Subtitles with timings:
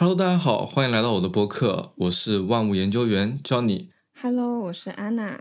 [0.00, 3.88] Hello，大家好，欢迎来到我的播客，我是万物研究员 Johnny。
[4.22, 5.40] Hello，我是安娜。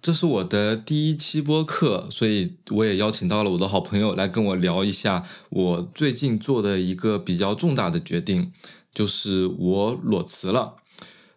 [0.00, 8.52] 这是我的第一期播客，所以我也邀请到了我的好朋友来跟我聊一下我最近做的一个比较重大的决定，
[8.94, 10.76] 就是我裸辞了。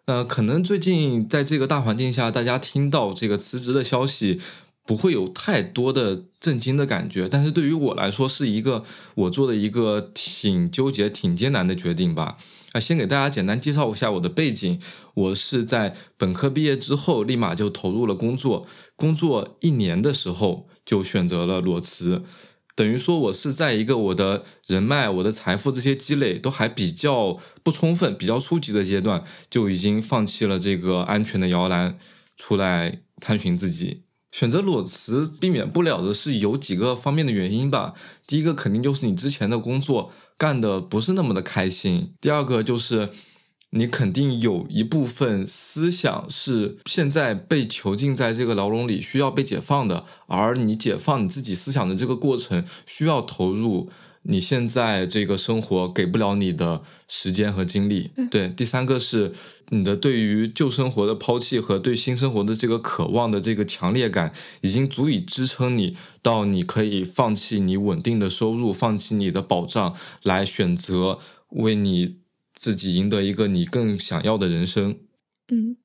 [0.06, 4.40] 呃，可能最近在这个大环境下，大家听到这个辞职的消息。
[4.92, 8.84] 不会有太多的震惊的感觉，但是对于我来说是一个
[9.16, 12.36] 我做的一个挺纠结、挺艰难的决定吧。
[12.74, 14.82] 啊，先给大家简单介绍一下我的背景，
[15.14, 22.24] 我是在本科毕业之后立马就投入了工作，工作一年的时候就选择了裸辞，
[22.76, 31.98] 等于说我是在一个我的人脉、我的财富这些积累都还比较不充分、比较初级的阶段，就已经放弃了这个安全的摇篮，
[32.36, 34.02] 出来探寻自己。
[34.32, 37.94] 选择裸辞，避免不了的是有几个方面的原因吧。
[38.26, 42.14] 第一个肯定就是你之前的工作干的不是那么的开心。
[42.22, 43.10] 第二个就是
[43.72, 50.06] 你肯定有一部分思想是现在被囚禁在这个牢笼里，需要被解放的。
[50.28, 53.90] 而你解放你自己思想的这个过程，需要投入
[54.24, 58.12] 你现在这个生活给不了你的时间和精力。
[58.32, 59.34] 对，第三个是。
[59.74, 71.20] 你的对于旧生活的抛弃和对新生活的这个渴望的这个强烈感，已经足以支撑你到你可以放弃你稳定的收入，放弃你的保障，来选择
[71.52, 72.18] 为你
[72.54, 75.00] 自己赢得一个你更想要的人生。
[75.48, 75.78] 嗯，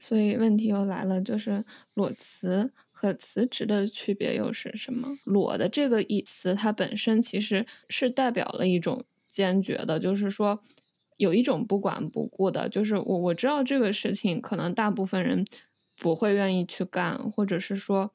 [0.00, 5.16] 所以问题又来了，就是裸辞和辞职的区别又是什么？
[5.22, 10.64] 裸的这个意思，它本身其实是代表了一种坚决的，就是说。
[11.16, 15.44] 有一种不管不顾的，就是我我知道这个事情可能大部分人
[15.98, 18.12] 不会愿意去干，或者是说，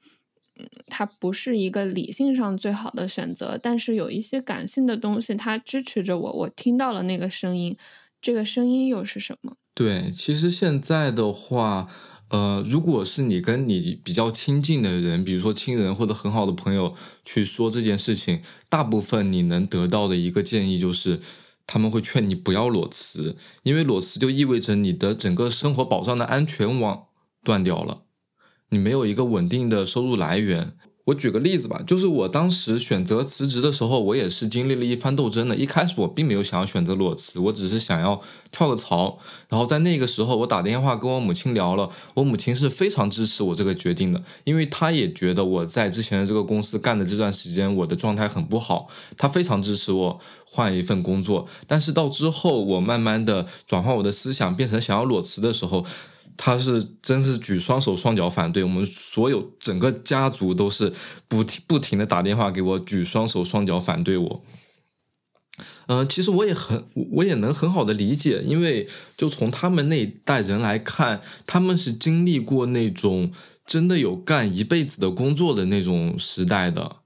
[0.57, 7.77] 嗯，它不是一个理性上最好的选择，但是有一些感性的东西它支持着我，我听到了那个声音，
[8.21, 9.55] 这个声音又是什么？
[9.73, 11.87] 对，其实现在的话，
[12.29, 21.21] 呃，如果是你跟你比较亲近的人，比如说亲人或者很好的朋友去说这件事情，大部分你能得到的一个建议就是。
[21.67, 27.07] 他们会劝你不要裸辞，因为裸辞就意味着你的整个生活保障的安全网
[27.43, 28.05] 断掉了，
[28.69, 30.77] 你没有一个稳定的收入来源。
[31.07, 35.55] 我举个例子吧，就是我当时选择辞职的时候，我也是经历了一番斗争的。
[35.55, 39.17] 一开始我并没有想要选择裸辞，我只是想要跳个槽。
[39.47, 51.47] 然后在那个时候，我打电话跟我母亲聊了，我母亲是非常支持我这个决定的，因为她也觉得我在之前的这个公司干的这段时间，我的状态很不好，她非常支持我换一份工作。
[51.65, 55.85] 但是到之后，我慢慢的转换我的思想，变成想要裸辞的时候。
[56.37, 60.93] 他是真是举双手双脚反对，我们所有整个家族都是
[61.27, 64.43] 不停不停的打电话给我，举双手双脚反对我。
[65.87, 68.87] 嗯，其实我也很我也能很好的理解，因为
[69.17, 73.31] 就从他们那一代人来看，他们是经历过那种
[73.65, 76.97] 真的有干一辈子的工作的那种时代的。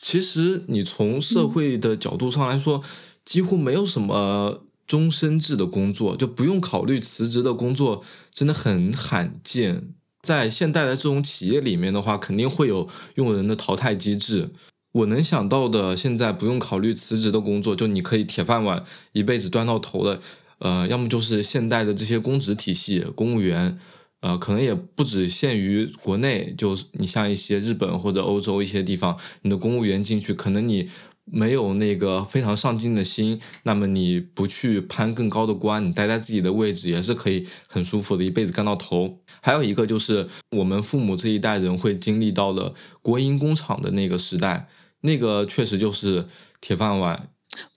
[0.00, 2.82] 其实你从社会的角度上来说，
[3.24, 4.64] 几乎没有什么。
[4.90, 8.02] 终身制的工作就不用考虑辞职的工作，
[8.34, 9.94] 真的很罕见。
[10.20, 14.50] 在现代的这种企业里面的话，肯定会有用人的淘汰机制。
[14.90, 20.20] 我能想到的，现在不用考虑辞职的工作，就你可以铁饭碗一辈子端到头的，
[20.58, 23.78] 呃，要么就是现代的这些公职体系，公务员，
[24.22, 30.90] 呃，可能也不只限于国内，就是你像一些日本或者欧洲一些地方，你的公务员进去，可能你。
[31.32, 39.18] 没有那个非常上进的心，那么你不去攀更高的官，你待在自己的位置也是可以很舒服的，一辈子干到头。
[39.40, 44.68] 还有一个就是我们父母这一代人会经历到了国营工厂的那个时代，
[45.00, 46.26] 那个确实就是
[46.60, 47.28] 铁饭碗。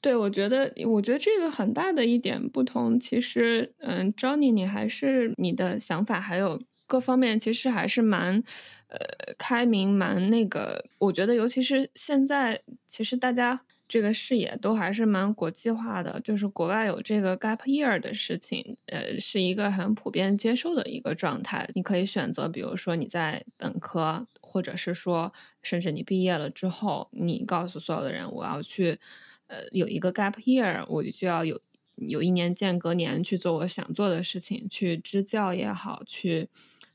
[0.01, 6.61] 对，我觉得，我觉得这个很大的一点不同，其实，嗯，Johnny，你还是你的想法还有。
[6.93, 8.43] 各方面其实还是蛮，
[8.87, 10.85] 呃，开明，蛮那个。
[10.99, 16.21] 我觉得，尤其是现在，其实大家这个视野都还是蛮国际化的。
[16.23, 21.68] 就是国外有这个 gap year 的事情，呃，是一个很普遍接受的一个状态。
[21.73, 25.33] 你可以选择，比如说你在本科，或者是说，
[25.63, 29.00] 甚至你毕业了之后，你告诉所有的人，我要去，
[29.47, 31.59] 呃，有一个 gap year，我就要有
[31.95, 36.50] 有一年间隔年去做我想做的事情，去支教也好，去。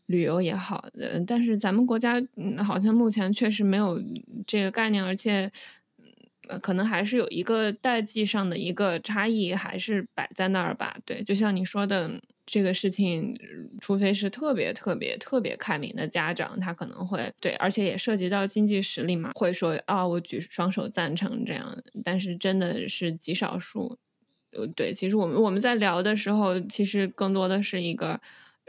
[0.09, 4.03] 旅游也好，呃，但是咱们国家嗯，好像目前确实没有
[4.47, 5.51] 这个概念，而且，
[6.49, 10.97] 呃，可能还是有一个代际上的一个差异，还是摆在那儿吧。
[11.05, 12.11] 对，就像你说的
[12.47, 13.37] 这个事情，
[13.81, 21.83] 除非是特别特别特别开明的家长，他可能会对，而且也涉及到经济实力嘛，会说啊，我举双手赞成这样。
[22.03, 23.99] 但是真的是极少数，
[24.53, 28.23] 呃，对，其实我们我们在聊的时候，其实更多的是一个。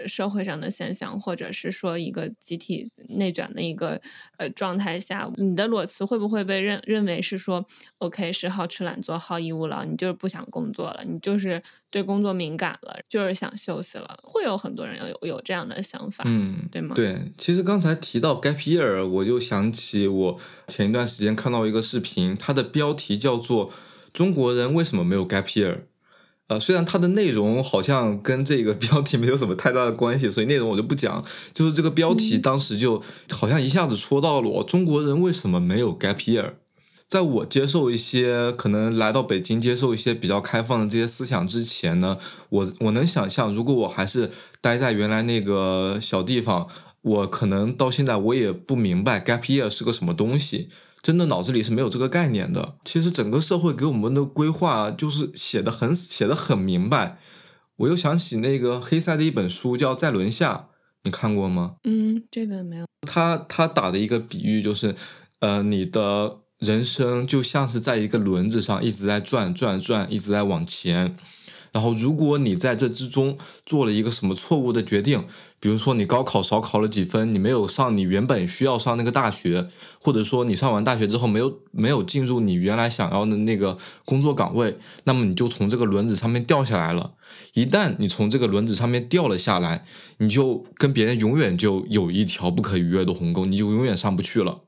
[0.07, 4.01] 社会上的现象，或者是说一个集体内卷的一个
[4.37, 7.65] 呃状态下，你的裸辞会不会被认认为是说
[7.97, 16.95] ，OK 是好吃懒做、好逸恶劳，你就是不想工作了，你就是对工作敏感了，就是想休息了，会有很多人有有这样的想法，嗯，对吗？
[16.95, 23.69] 对，其实刚才提到 gap year，我就想起我前一段时间看到一个视频，它的标题叫做
[24.13, 25.73] 《中国人为什么没有 gap year》。
[26.49, 31.23] 呃，虽然它的内容好像跟这个 标题没有什么太大的关系，所以内容我就不讲。
[31.53, 33.01] 就是这个标题当时就
[33.31, 36.53] 好像一下子戳到了我：中国人为什么没有 gap year？
[37.07, 42.17] 在我接受一些可能来到北京接受一些比较开放的这些思想之前呢，
[42.49, 44.29] 我我能想象，如果我还是
[44.61, 46.67] 待在原来那个小地方，
[47.01, 50.69] 我可能到现在我也不明白 gap year 是个什么东西。
[51.09, 52.75] 真的脑子里是没有这个概念的。
[52.85, 57.17] 其实整个社会给我们的规划就是写的很写的很明白。
[57.77, 60.53] 我又想起那个黑塞的一本书叫《在轮下》，
[61.03, 61.77] 你看过吗？
[61.83, 62.85] 嗯，这本没有。
[63.07, 64.95] 他他打的一个比喻就是，
[65.39, 71.17] 呃，你的人生就像是在一个轮子上一直在转转转，一直在往前。
[71.71, 75.25] 然后，如果你在这之中做了一个什么错误的决定，
[75.59, 79.69] 比如说你高考少考了几分，你没有上你原本需要上那个大学，
[79.99, 87.13] 或者说你上完大学之后没有没有进入你原来想要的那个工作岗位，那么你就从这个轮子上面掉下来了。
[87.53, 89.85] 一旦你从这个轮子上面掉了下来，
[90.17, 94.61] 你就跟别人永远就有一条不可逾越的鸿沟，你就永远上不去了。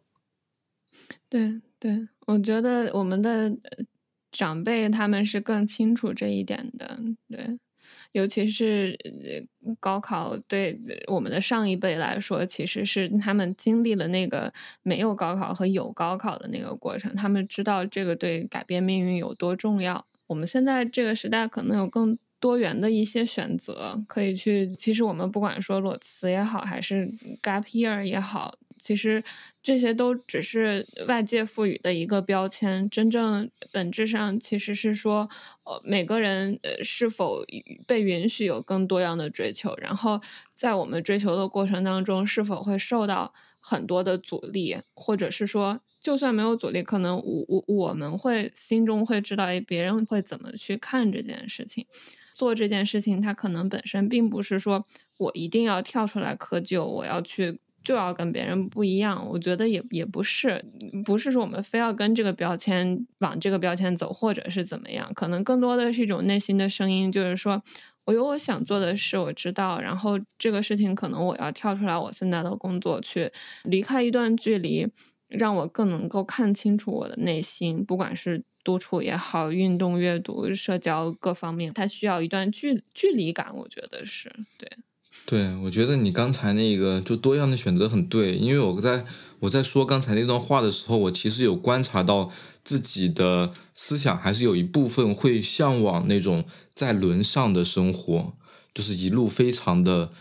[1.29, 3.51] 对对，我觉得我们的。
[4.31, 6.99] 长辈他们是更清楚这一点的，
[7.29, 7.59] 对，
[8.11, 8.97] 尤其是
[9.79, 20.05] 高考对我们的上一辈来说，其实是他们经历了那个没有高考和有高考的那个过程，他们知道这个对改变命运有多重要。
[20.27, 27.13] 我们现在这个时代可能有更多元的一些选择可以去，其实我们不管说裸辞也好，还是
[27.43, 28.57] gap year 也好。
[28.79, 29.23] 其实
[29.63, 35.29] 这些都只是外界赋予的一个标签，真正本质上其实是说，
[35.65, 37.45] 呃，每个人呃是否
[37.85, 40.19] 被允许有更多样的追求，然后
[40.55, 51.85] 在我们追求的过程当中，是否会受到很多的阻力，或者是说，就算没有阻力，可能我我我们会心中会知道，哎，别人会怎么去看这件事情，
[52.33, 54.85] 做这件事情，它可能本身并不是说
[55.17, 57.59] 我一定要跳出来窠臼，我要去。
[57.83, 60.63] 就要跟别人不一样，我觉得也也不是，
[61.05, 67.63] 不是说我们非要跟这个标签往这个标签走，或者是怎么样，可能更多的是一种内心的声音，就是说
[68.05, 73.31] 我有我想做的事，我知道，然后这个事情可能我要跳出来，我现在的工作去
[73.63, 74.87] 离开一段距离，
[75.27, 84.69] 让我更能够看清楚我的内心，不管是独处也好，运动、阅读、社交各方面，它需要一段距距离感，我觉得是对。
[85.25, 89.05] 对，我觉得你刚才那个就多样的选择很对，因为我在
[89.39, 92.29] 我在说刚才那段话的时候，我其实有观察到
[92.65, 98.33] 自己的思想还是有一部分会向往那种在轮上的生活，
[98.73, 100.11] 就是一路非常的，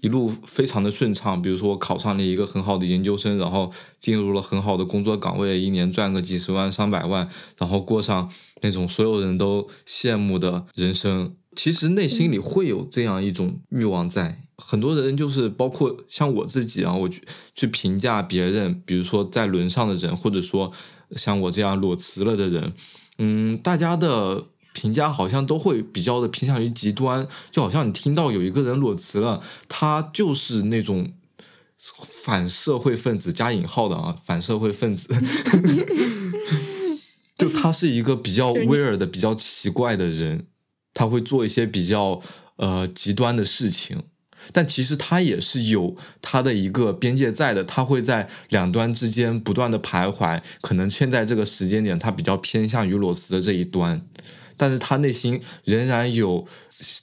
[0.00, 1.42] 一路非常的顺畅。
[1.42, 3.70] 比如说我考上了一个很好的研究生，然后
[4.00, 7.28] 进入了很好的工作岗位，一年赚个几十万上百万，
[7.58, 8.30] 然后过上
[8.62, 11.34] 那种所有人都羡慕的人生。
[11.56, 17.22] 其实内心里会有这样一种欲望在，很多人就是包括像我自己啊，我去
[17.54, 20.70] 去评价别人，比如说在轮上的人，或者说
[21.16, 22.72] 像我这样裸辞了的人，
[23.18, 31.10] 嗯，大家的评价好像都会比较的偏向于极端，就好像你听到有一个人裸辞了，他就是那种
[32.22, 35.08] 反社会分子加引号的啊，反社会分子，
[37.38, 40.46] 就他是一个比较 weird 的、比较奇怪的人。
[40.96, 42.22] 他会做一些比较
[42.56, 44.02] 呃极端的事情，
[44.50, 50.40] 但其实他也是有他的一个边界在的，他会在两端之间不断的徘徊。
[50.62, 54.00] 可能现在这个时间点，他比较偏向于裸辞的这一端，
[54.56, 56.46] 但是他内心仍然有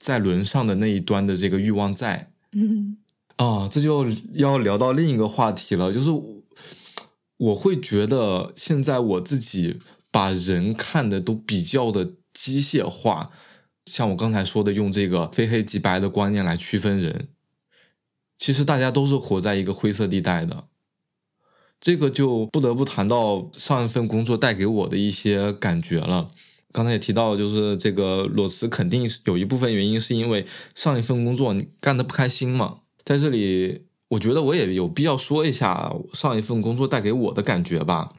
[0.01, 2.31] 在轮上的那一端的这个欲望在。
[2.53, 2.97] 嗯，
[3.35, 6.09] 啊，这就要聊到另一个话题了，就是
[7.37, 13.29] 我会觉得现在我自己把人看的都比较的机械化。
[13.85, 17.27] 像我刚才说的，用这个非黑即白的观念来区分人，
[18.37, 20.65] 其实大家都是活在一个灰色地带的。
[21.79, 26.31] 这个就不得不谈到上一份工作带给我的一些感觉了。
[26.71, 32.79] 刚才也提到，就是这个裸辞肯定是有一部分原因是因为上一份工作你干的不开心嘛。
[33.03, 38.13] 在这里，我觉得我也有必要说一下上一份工作带给我的感觉吧。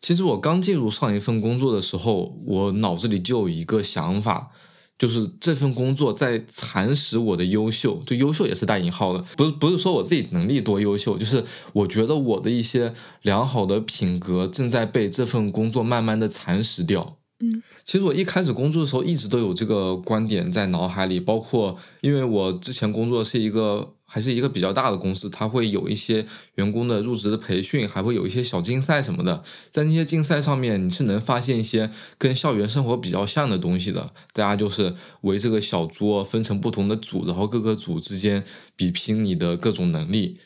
[0.00, 4.52] 其实我刚进入上一份工作的时候，我脑子里就有一个想法，
[5.00, 11.42] 就是这份工作在蚕食我的优秀，就优秀也是带引号的，不是不是说我自己能力多优秀，就是
[11.72, 17.16] 我觉得我的一些良好的品格正在被这份工作慢慢的蚕食掉。
[17.40, 23.94] 嗯，其实我一开始工作的时候一直都有这个观点在脑海里，包括因为我之前工作是一个。
[24.12, 26.26] 还是一个比较大的公司，它会有一些
[26.56, 29.44] 员工的入职的培训，还会有一些小竞赛什么的。
[29.70, 34.10] 在那些竞赛上面，你是能发现一些跟校园生活比较像的东西的。
[34.32, 38.42] 大家就是围这个小桌，分成不同的组，然后各个组之间
[38.74, 40.38] 比拼你的各种能力。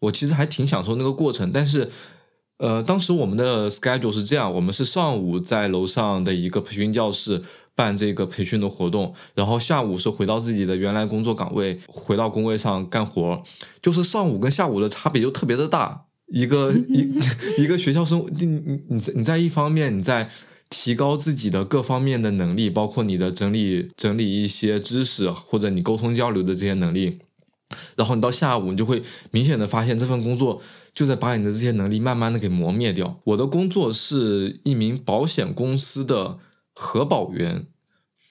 [0.00, 1.90] 我其实还挺享受那个过程，但是，
[2.56, 7.42] 呃，当时我们的 schedule 是这样，我们是上午在楼上的一个培训教室。
[7.74, 13.42] 办这个培训的活动，然后下午是回到自己的原来工作岗位，回到工位上干活。
[13.80, 16.04] 就是上午跟下午的差别就特别的大。
[16.26, 20.30] 一个 一一个学校生，你你你你在一方面你在
[20.70, 27.18] 提高自己的各方面的能力，包括你的整理整理一些知识或者你沟通交流的这些能力，
[27.96, 30.62] 然后你到下午你就会明显的发现这份工作
[30.94, 33.20] 就在把你的这些能力慢慢的给磨灭掉。
[33.24, 36.38] 我的工作是一名保险公司的。
[36.74, 37.66] 核保员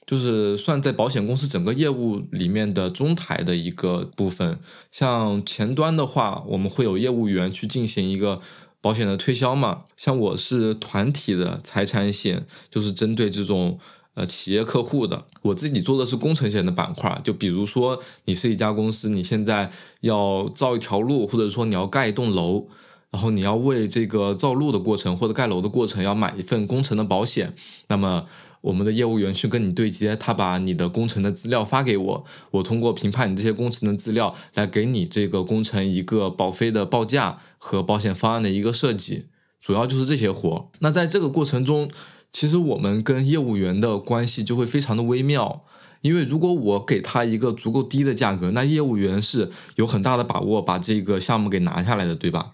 [0.08, 4.60] 就是算在保险公司整个业务里面的中台的一个部分。
[4.92, 8.42] 像前端的话，我们会有业务员去进行一个
[8.82, 9.84] 保险的推销嘛。
[9.96, 13.80] 像我是团体的财产险，就是针对这种
[14.16, 15.26] 呃企业客户的。
[15.44, 19.72] 我自己做的是工程险的板块，就比如说你是一家公司，你现在
[20.02, 22.68] 要造一条路，或者说你要盖一栋楼。
[23.12, 27.54] 然后你要为这个造路的过程或者盖楼的过程要买一份工程的保险，
[27.90, 28.26] 那么
[28.62, 39.26] 我们的业务员去跟你对接，他把你的工程的资料发给我，我通过评判你这些工程的资料来给你这个工程一个保费的报价和保险方案的一个设计，
[39.60, 40.70] 主要就是这些活。
[40.80, 41.90] 那在这个过程中，
[42.32, 45.64] 其实我们跟业务员的关系就会非常的微妙，
[46.02, 52.54] 因为如果我给他一个足够低的价格，那业务员是有很大的把握把这个项目给拿下来的，对吧？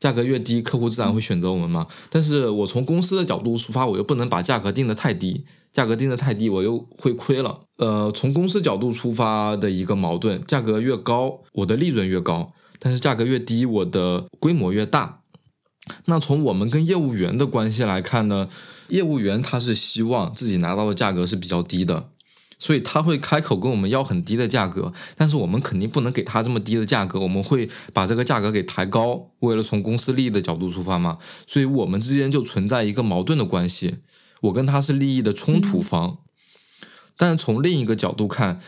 [0.00, 1.86] 价格越低，客户自然会选择我们嘛。
[2.08, 7.60] 但是我从公司的角度出发，我又不能把价格定得太低，价格定得太低，我又会亏了。
[7.76, 15.20] 呃，从公司角度出发的一个矛盾，价格越高，我的利润越高；但是价格越低，我的规模越大。
[16.06, 18.48] 那从我们跟业务员的关系来看呢，
[18.88, 22.08] 业务员他是希望自己拿到的价格是比较低的。
[22.60, 31.18] 所以他会开口跟我们要很低的价格，但是我们肯定不能给他这么低的价格，我们会把这个价格给抬高，为了从公司利益的角度出发嘛。
[31.46, 33.96] 所以我们之间就存在一个矛盾的关系，
[34.42, 36.18] 我跟他是利益的冲突方。
[37.16, 38.60] 但是从另一个角度看，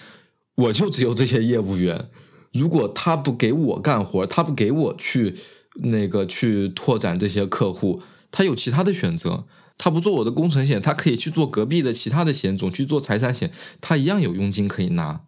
[0.55, 2.09] 我就只有这些业务员，
[2.53, 5.37] 如果他不给我干活，他不给我去
[5.83, 9.45] 那个去拓展这些客户，他有其他的选择。
[9.79, 15.23] 他不做我的工程险，他可以去做隔壁的其他的险种，去做财产险，他一样有佣金可以拿。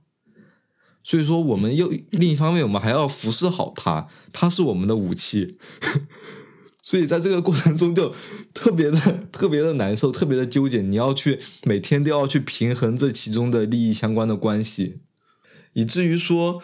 [1.02, 5.58] 所以说，我们又另一方面，我们还要服侍好他，他是我们的武器。
[6.82, 8.14] 所以在这个过程中，就
[8.52, 8.98] 特别的
[9.32, 10.82] 特别的难受，特别的纠结。
[10.82, 15.00] 你要去每天都要去平衡这其中的利益相关的关系，
[15.72, 16.62] 以至于说，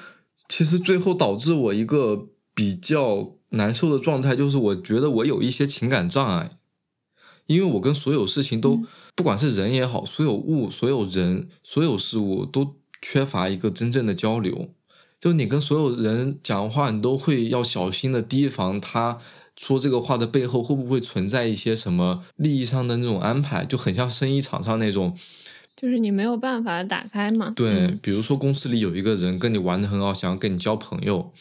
[0.49, 6.60] 其实最后导致我一个比较难受的状态，就是我觉得我有一些情感障碍。
[7.51, 8.81] 因为我跟所有事情都，
[9.17, 14.69] 不管是人也好，所有物、所有人、所有事物都缺乏一个真正的交流。
[15.21, 19.19] 就你跟所有人讲话，你都会要小心的提防他
[19.57, 25.19] 说这个话的背后会不会存在一些什么利益上的那种安排，就很像生意场上那种，
[25.75, 27.53] 就是你没有办法打开嘛。
[27.57, 31.33] 对，比如说公司里有一个人跟你玩的很好，想要跟你交朋友，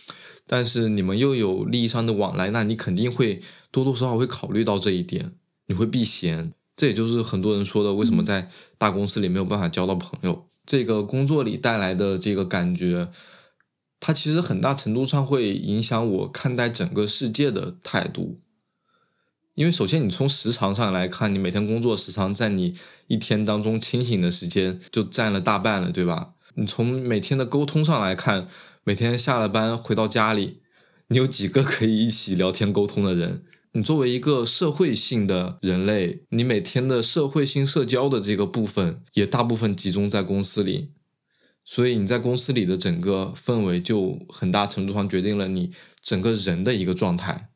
[0.47, 5.33] 但是你们又有利益上的往来，那你肯定会多多少少会考虑到这一点。
[5.69, 8.49] 你会避嫌，这也就是很多人说的为什么在
[8.79, 10.47] 大公司里没有办法交到朋友。
[10.65, 13.09] 这个工作里带来的这个感觉，
[13.99, 18.41] 它其实很大程度上会影响我看待整个世界的态度。
[19.53, 26.33] 因为首先，你从时长上来看，你每天工作时长在你一天当中清醒的时间就占了大半了，对吧？
[26.55, 28.47] 你从每天的沟通上来看，
[28.83, 30.61] 每天下了班回到家里，
[31.09, 33.43] 你有几个可以一起聊天沟通的人？
[33.71, 40.89] 你作为一个社会性的人类，你每天的社会性社交的这个部分也大部分集中在公司里，
[41.63, 45.71] 所以你在公司里的整个氛围就很大程度上决定了你
[46.01, 47.49] 整个人的一个状态。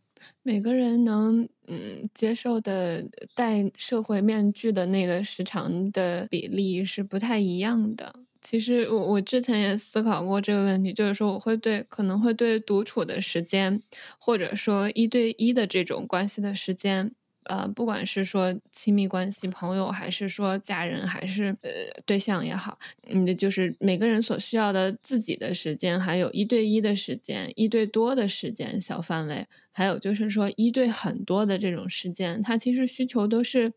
[0.44, 3.04] 每个人能嗯接受的
[3.34, 8.14] 戴社会面具的那个时长的比例是不太一样的。
[8.44, 13.82] 其实我我之前也思考过这个问题，就是说我会对可能会对独处的时间，
[14.20, 17.14] 或者说一对一的这种关系的时间，
[17.46, 21.70] 呃，不管是说亲密关系、朋友，还是说家人，还是呃
[22.06, 22.78] 对象也好，
[23.10, 33.72] 你的就是每个人所需要的自己的时间，还有一对一的时间、一对多的时间、小范围，还有就是说一对很多的这种时间，它其实需求都是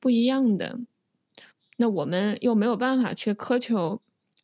[0.00, 0.80] 不一样的。
[1.80, 4.00] 那我们又没有办法去苛求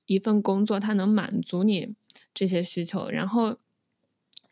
[0.07, 1.95] 一份工作，它能满足你
[2.35, 3.59] 这些需求，然后。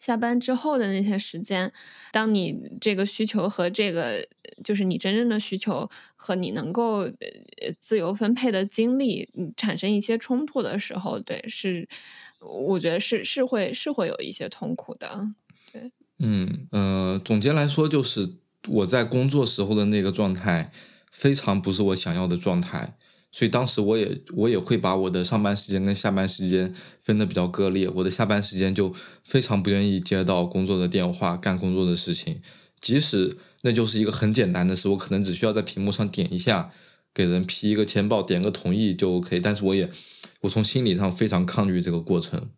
[0.01, 1.73] 下班之后的那些时间，
[2.13, 4.29] 当你这个需求和这个
[4.63, 7.11] 就是你真正的需求和你能够
[7.79, 11.89] 自由分配的精力产生一些冲突的时候，对，是
[12.41, 15.31] 我觉得是是会是会有一些痛苦的，
[15.73, 18.35] 对，嗯呃，总结来说就是
[18.69, 20.71] 我在工作时候的那个状态
[21.15, 22.99] 非常不是我想要的状态。
[23.33, 27.89] 所以当时我也我也会把我的上班时间跟下班时间分得比较割裂。
[27.89, 28.95] 我的下班时间就
[29.25, 32.41] 非常不愿意接到工作的电话，干工作的事情，
[32.81, 36.71] 即使那就是一个很简单的事，我可能只需要在屏幕上点一下，
[37.13, 39.41] 给人批一个签报，点个同意就 OK。
[39.41, 39.91] 但是我也
[40.43, 42.51] 我从心理上非常抗拒这个过程。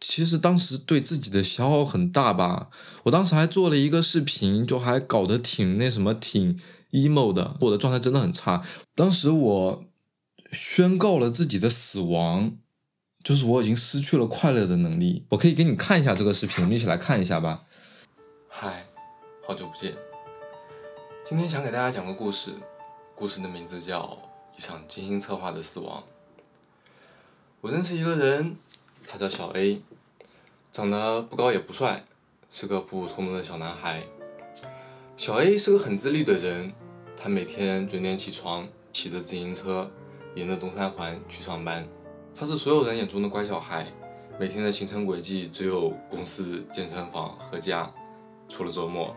[0.00, 2.70] 其实当时对自己的消耗很大吧。
[3.04, 6.58] 我当时还做了一个视频，就还搞得挺那什么挺。
[6.94, 8.64] Emo 的，我的状态真的很差。
[8.94, 9.84] 当时我
[10.52, 12.56] 宣告了自己的死亡，
[13.24, 15.26] 就是我已经失去了快乐的能力。
[15.30, 17.64] 我可以给你看一下这个视频，我们一起来看一下吧。
[18.48, 18.86] 嗨，
[19.44, 19.92] 好久不见。
[21.28, 22.52] 今天想给大家讲个故事，
[23.16, 24.02] 故事的名字叫
[24.56, 26.00] 《一场精心策划的死亡》。
[27.60, 28.56] 我认识一个人，
[29.08, 29.82] 他叫小 A，
[30.70, 32.04] 长得不高也不帅，
[32.48, 34.04] 是个普普通通的小男孩。
[35.16, 36.72] 小 A 是个很自律的人。
[37.24, 39.90] 他每天准点起床，骑着自行车，
[40.34, 41.82] 沿着东三环去上班。
[42.36, 43.86] 他是所有人眼中的乖小孩，
[44.38, 47.90] 每天的行程轨迹只有公司、健身房和家，
[48.46, 49.16] 除了周末。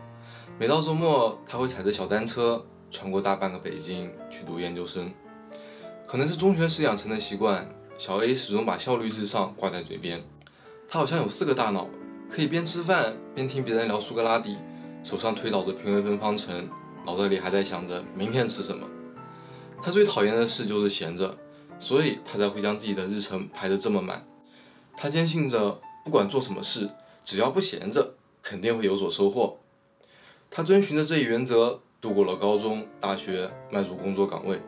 [0.58, 5.12] 每到周末，他会踩着小单车穿过大半个北京去读研究生。
[6.08, 10.24] 可能是中学时养成的习惯，小 A 始终把效率至上挂在嘴边。
[10.88, 11.90] 他好像有四个大脑，
[12.32, 14.56] 可以边吃饭边听别人聊苏格拉底，
[15.04, 16.70] 手上推导着平微分方程。
[17.08, 18.86] 脑子里还在想着明天吃什么。
[19.82, 21.38] 他最讨厌的事就是闲着，
[21.80, 24.28] 所以他才会将自己的日程排得这么满。
[24.98, 26.90] 他坚信着，不管做什么事，
[27.24, 29.58] 只要不闲着，肯定会有所收获。
[30.52, 34.60] 他遵循着这一原则，度过了高中、大学，迈入工作岗位。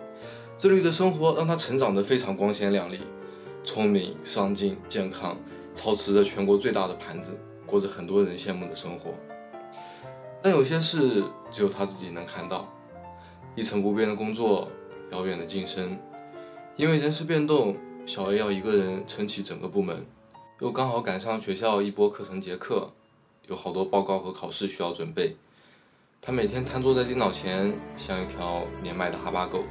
[0.55, 2.99] 自律的生活让他成长得非常光鲜亮丽，
[3.65, 5.37] 聪明、上进、健康，
[5.73, 9.13] 操持着全国最大的盘子，过着很多人羡慕的生活。
[10.41, 12.67] 但有些事只有他自己能看到，
[13.55, 14.69] 一成不变的工作，
[15.11, 15.97] 遥远的晋升，
[16.77, 17.75] 因为人事变动，
[18.05, 20.05] 小 A 要一个人撑起整个部门，
[20.59, 22.89] 又刚好赶上学校一波课程结课，
[23.47, 25.35] 有好多报告和考试需要准备。
[26.21, 29.63] 他每天瘫坐在电脑前，像一条年迈的哈巴狗，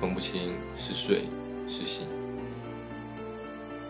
[0.00, 1.24] 分不清是睡
[1.68, 2.06] 是醒。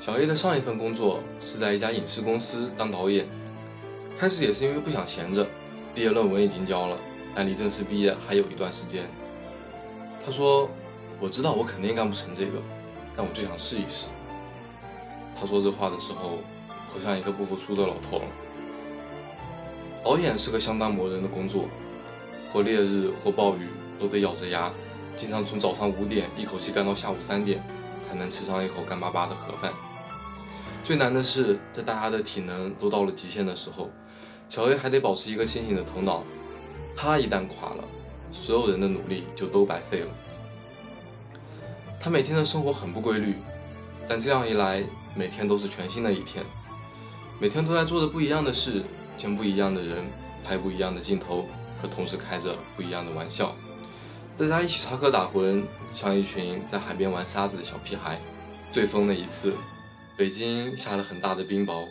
[0.00, 3.28] 小 A 的上一份工作是在一家影视公司当导演，
[4.18, 5.46] 开始也是因为不想闲着。
[5.94, 6.96] 毕业论文已经交了，
[7.34, 9.04] 但离正式毕业还有一段时间。
[10.24, 10.68] 他说
[11.18, 12.58] ：“我知道我肯定干不成这个，
[13.16, 14.06] 但我就想试一试。”
[15.38, 16.38] 他说这话的时候，
[16.92, 18.22] 好像一个不服输的老头。
[20.04, 21.64] 导演是个相当磨人的工作，
[22.52, 24.70] 或烈日或暴雨都得咬着牙，
[25.16, 27.62] 经常从早上五点一口气干到下午三点，
[28.08, 29.72] 才能吃上一口干巴巴的盒饭。
[30.84, 33.90] 最难的是，在大家的体能都到了极限的时候。
[34.50, 36.24] 小 A 还得保持一个清醒的头脑，
[36.96, 37.84] 他一旦垮了，
[38.32, 40.08] 所有人的努力就都白费了。
[42.00, 43.36] 他每天的生活很不规律，
[44.08, 44.82] 但这样一来，
[45.14, 46.44] 每天都是全新的一天，
[47.38, 48.82] 每天都在做着不一样的事，
[49.16, 50.04] 见不一样的人，
[50.44, 51.46] 拍不一样的镜头，
[51.80, 53.54] 和同事开着不一样的玩笑。
[54.36, 55.62] 大家一起插科打诨，
[55.94, 58.18] 像一群在海边玩沙子的小屁孩。
[58.72, 59.54] 最疯的一次，
[60.16, 61.84] 北京下了很大的冰雹。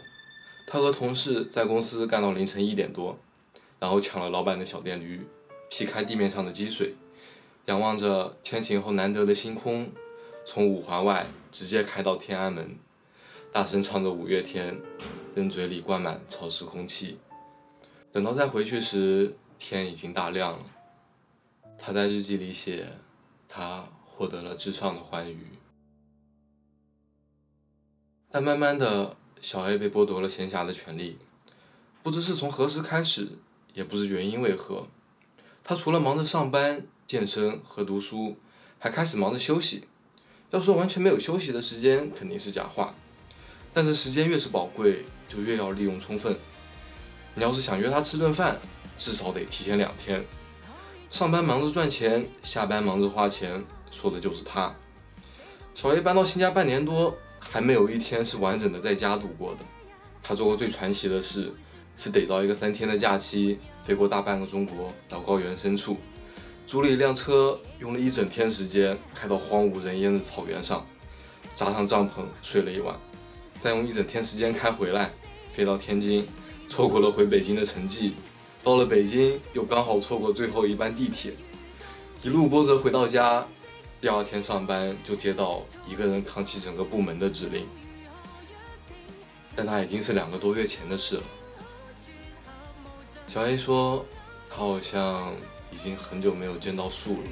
[0.72, 3.18] 他和同事在公司干到凌晨一点多，
[3.80, 5.26] 然后抢了老板的小电驴，
[5.68, 6.94] 劈开地面上的积水，
[7.66, 9.90] 仰望着天晴后难得的星空，
[10.46, 12.78] 从五环外直接开到天安门，
[13.52, 14.80] 大声唱着五月天，
[15.34, 17.18] 任嘴里灌满潮湿空气。
[18.12, 20.64] 等到再回去时，天已经大亮了。
[21.80, 22.88] 他在日记里写，
[23.48, 25.48] 他获得了至上的欢愉，
[28.30, 29.18] 但慢慢的。
[29.42, 31.18] 小 A 被剥夺了闲暇的权利，
[32.04, 33.28] 不知是从何时开始，
[33.74, 34.88] 也不知原因为何，
[35.64, 38.38] 他除了忙着上班、健身和读书，
[38.78, 39.86] 还开始忙着休息。
[40.52, 42.96] 要说完全没有休息的时间，肯定是假话。
[43.74, 46.36] 但是时间越是宝贵，就越要利用充分。
[47.36, 48.58] 你要是想约他吃顿饭，
[48.98, 50.26] 至少得提前两天。
[51.10, 54.76] 上班忙着赚钱，下班忙着花钱，说的就是他。
[55.76, 57.16] 小 A 搬到新家半年多，
[57.52, 59.60] 还没有一天是完整的在家度过的。
[60.22, 61.52] 他做过最传奇的事，
[61.98, 65.98] 是逮到一个三天的假期，飞过大半个中国，到高原深处，
[66.68, 70.86] 租了一辆车，用了一整天时间，开到荒无人烟的草原上，
[71.56, 72.96] 扎上帐篷睡了一晚，
[73.60, 75.12] 再用一整天时间开回来，
[75.56, 76.28] 飞到天津，
[76.68, 78.14] 错过了回北京的城际。
[78.64, 81.34] 到了北京，又刚好错过最后一班地铁，
[82.22, 83.48] 一路波折回到家。
[84.02, 87.68] 第二天上班就接到一个人扛起整个部门的指令，
[89.56, 91.24] 但他已经是两个多月前的事了。
[93.28, 94.06] 小 A 说，
[94.50, 95.34] 他好像
[95.70, 97.28] 已经很久没有见到树了。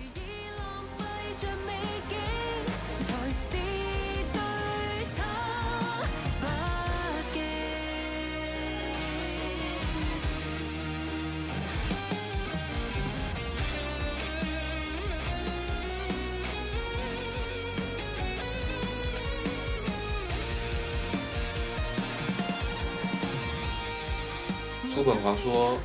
[25.58, 25.76] 说：“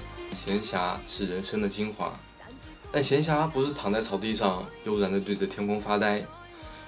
[0.44, 2.14] 闲暇是人生的精华，
[2.92, 6.22] 但闲暇不是躺在草地上悠然地对着天空发呆，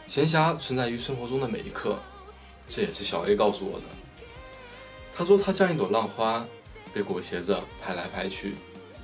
[0.06, 1.98] 闲暇存在于生活中的每一刻。
[2.68, 3.84] 这也是小 A 告诉我的。
[5.16, 6.44] 他说他像一朵浪花，
[6.92, 8.54] 被裹挟着拍来拍去，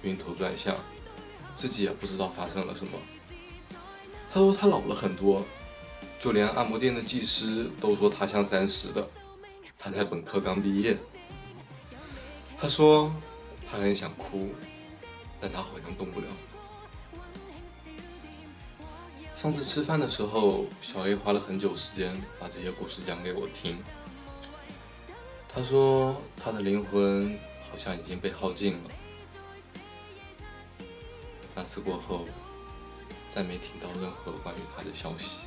[0.03, 0.77] 晕头转向，
[1.57, 2.93] 自己也不知道发生了什么。
[4.31, 5.43] 他说他老了很多，
[6.21, 9.09] 就连按摩店的技师都说他像三十的。
[9.79, 10.99] 他才本科刚毕业。”
[12.61, 13.11] 他说，
[13.71, 14.53] 他很想哭，
[15.41, 16.27] 但他好像动不了。
[19.41, 23.79] 上次吃饭的时候，小 A 花了很久时间把这些故事讲给我听。
[25.55, 27.39] 他说，他的灵魂
[27.71, 28.91] 好像已经被耗尽了。
[31.55, 32.27] 那次过后，
[33.29, 35.39] 再没听到任何关于他的消息。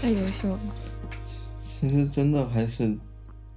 [0.00, 0.60] 太优秀了。
[1.60, 2.96] 其实真的还是。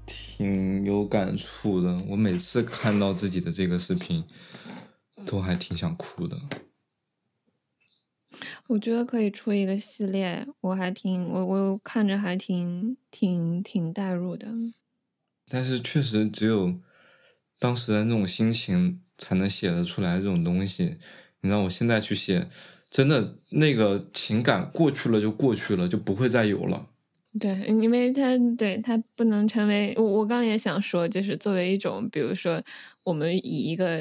[0.07, 4.25] 挺有感触的，我每次看到自己的这个视频，
[5.23, 6.35] 都还挺想哭的。
[8.67, 14.47] 我觉得可以出一个系列，我还挺我我看着还挺挺挺代入的。
[15.47, 16.73] 但是确实只有
[17.59, 20.97] 当时的那种心情才能写得出来这种东西。
[21.41, 22.49] 你让我现在去写，
[22.91, 26.85] 真的那个情感过去了就过去了，就不会再有了。
[27.39, 27.49] 对，
[27.81, 32.61] 因为他对他不能成为我，我刚刚也想说，就是作为一种，比如说。
[33.03, 33.99] 我们以一个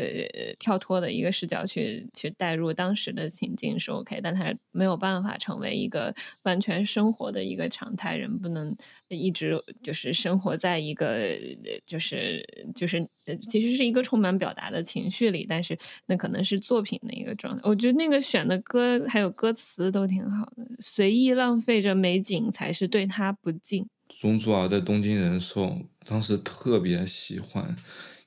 [0.59, 8.17] 跳脱的一个视角去去带入当时的情境是 OK，但它没有办法成为一个完全生活的一个常态。
[8.17, 8.77] 人不能
[9.09, 11.39] 一直就是生活在一个
[11.87, 13.09] 就是就是
[13.49, 17.63] 其实是一个充满表达的情绪里，但是那可能是作品的一个状态。
[17.65, 23.89] 我觉得那个选的歌还有歌词都挺好的，随意浪费着美景才是对他不敬。
[24.21, 25.65] 容祖儿的《东京人寿》
[26.05, 27.75] 当时特别喜欢。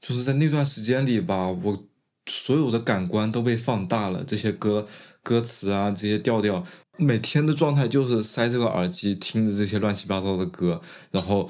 [0.06, 1.88] 就是在那段时间里吧，我
[2.30, 4.22] 所有的感官都被放大了。
[4.28, 4.86] 这些歌
[5.24, 6.62] 歌词啊，这些调调，
[6.98, 11.50] 每天的状态就是塞这个耳机，听着这些乱七八糟的歌，然后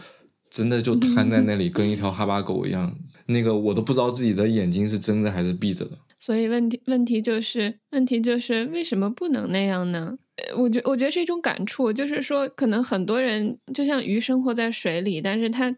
[0.51, 2.95] 真的就瘫在那里，跟一条哈巴狗一样。
[3.25, 5.97] 那个我都不知道自己的眼睛是睁着还是闭着的。
[6.19, 10.19] 所以问题问题就是问题就是为什么不能那样呢？
[10.57, 15.75] 我觉我觉得是一种感触，就是说可能很多人就像鱼生活在水里，但是他。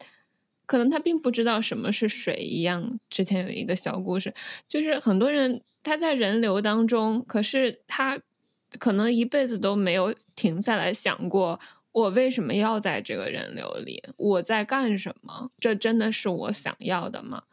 [0.65, 2.99] 可能他并不知道什么是水一样。
[3.10, 4.34] 之前有一个小故事，
[4.67, 8.19] 就是很多人他在人流当中，可是他
[8.80, 11.60] 可能一辈子都没有停下来想过，
[11.91, 14.04] 我为什么要在这个人流里？
[14.17, 15.49] 我在干什么？
[15.60, 17.43] 这真的是我想要的吗？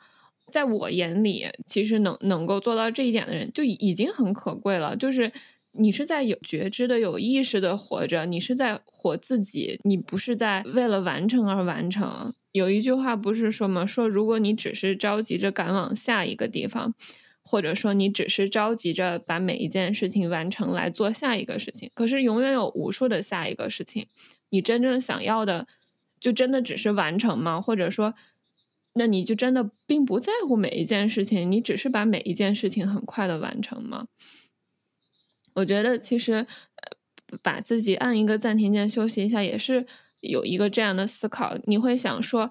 [0.50, 4.96] 在我眼里，其实能能够做到这一点的人就已经很可贵了。
[4.96, 5.32] 就是
[5.70, 12.34] 你是在有觉知的、有意识的活着，你是在活自己，你不是在为了完成而完成。
[12.52, 13.86] 有一句话不是说吗？
[13.86, 16.94] 说如果你只是着急着赶往下一个地方，
[17.42, 24.06] 或者说你只是着急着把每一件事情完成来做下一个事情，可是永远有无数的下一个事情。
[24.50, 25.66] 你真正想要的，
[26.20, 27.62] 就真的只是完成吗？
[27.62, 28.14] 或者说，
[28.92, 34.08] 那你就真的并不在乎每一件事情，你只是把每一件事情很快的完成吗？
[35.54, 36.46] 我觉得其实，
[37.42, 39.86] 把自己按一个暂停键休息一下，也是
[40.22, 41.58] 有一个这样的思考。
[41.64, 42.50] 你会想说，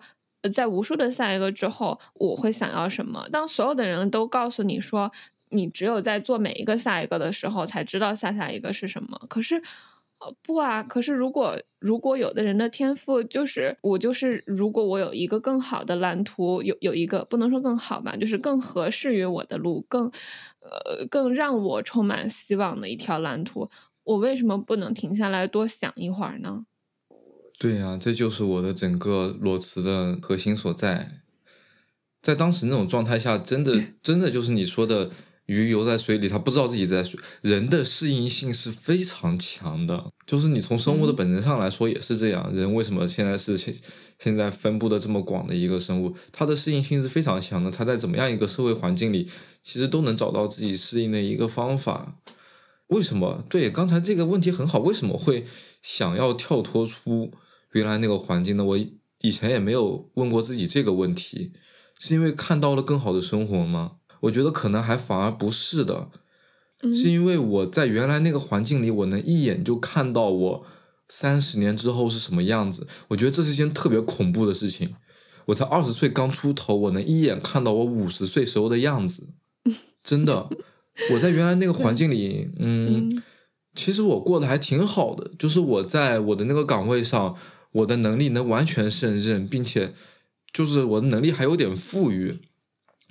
[0.54, 3.28] 在无数的下一个之后，我会想要什么？
[3.32, 5.12] 当所有的人都告诉你说，
[5.50, 9.26] 你只有在做每一个下一个的时候，才知道下下一个是什么。
[9.28, 9.64] 可是。
[10.44, 20.12] 不啊，可是如果如果有的人的天赋就是我就是如果我有一个更好的蓝图，有有一个不能说更好吧，就是更合适于我的路，更
[20.62, 23.72] 呃更让我充满希望的一条蓝图，
[24.04, 26.66] 我为什么不能停下来多想一会儿呢？
[27.62, 31.22] 对呀，这就是我的整个裸辞的核心所在，
[32.20, 35.12] 在当时那种状态下，真的 真的就是你说的。
[35.48, 37.20] 鱼游在水里，它不知道自己在水。
[37.42, 42.56] 人的适应性是非常强的，就是你从生物的本能上来说也是这样。
[42.56, 43.76] 人为什么现在是现
[44.18, 46.16] 现在分布的这么广的一个生物？
[46.32, 47.70] 它的适应性是非常强的。
[47.70, 49.30] 它在怎么样一个社会环境里，
[49.62, 52.16] 其实都能找到自己适应的一个方法。
[52.88, 53.44] 为什么？
[53.50, 54.80] 对，刚才这个问题很好。
[54.80, 55.46] 为什么会
[55.82, 57.34] 想要跳脱出
[57.72, 58.64] 原来那个环境呢？
[58.64, 58.80] 我
[59.22, 61.52] 以前也没有问过自己这个问题，
[62.00, 63.94] 是因为看到了更好的生活吗？
[64.22, 66.10] 我觉得可能还反而不是的，
[66.82, 70.66] 是因为我在原来那个环境里，我能一眼就看到我
[71.10, 72.88] 三十年之后是什么样子。
[73.10, 74.94] 我觉得这是一件特别恐怖的事情。
[75.46, 79.28] 我才二十岁刚出头，我能一眼看到我五十岁时候的样子，
[80.04, 80.50] 真的。
[81.12, 83.24] 我在原来那个环境里， 嗯，
[83.74, 87.36] 其实我过得还挺好的，就是我在我的那个岗位上，
[87.72, 89.94] 我的能力能完全胜任，并且
[90.54, 92.40] 就是我的能力还有点富裕。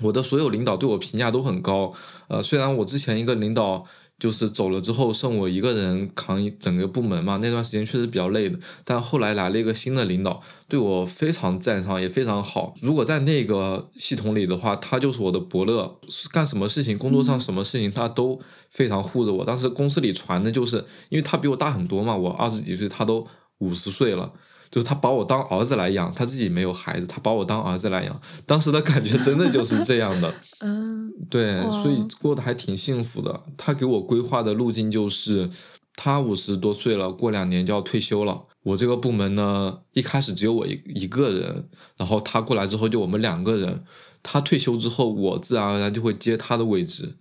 [0.03, 1.93] 我的所有领导对我评价都很高，
[2.29, 3.85] 呃，虽然我之前一个领导
[4.19, 12.75] 就是走了之后剩我一个人扛一整个部门嘛，那段时间确实比较累的，但后来来了一个新的领导，对我非常赞赏，也非常好。
[12.81, 15.99] 如果在那个系统里的话，他就是我的伯乐，
[16.33, 19.45] 干什么事情，工作上什么事情他都非常护着我。
[19.45, 23.27] 当时公司里传的就是，因为他比我大很多嘛，我二十几岁，他都
[23.59, 24.33] 五十岁了。
[24.71, 28.21] 就是他把我当儿子来养，他自己没有孩子，他把我当儿子来养。
[28.47, 33.43] 当时的感觉真的就是这样的， 嗯，对，所以过得还挺幸福的。
[33.57, 35.51] 他给我规划的路径就是，
[35.97, 38.45] 他五十多岁了，过两年就要退休了。
[38.63, 43.85] 我这个部门呢，一开始只有我一一个人，然后他过来之后就我们两个人。
[44.23, 47.17] 他退休之后，我自然而然就会接他的位置。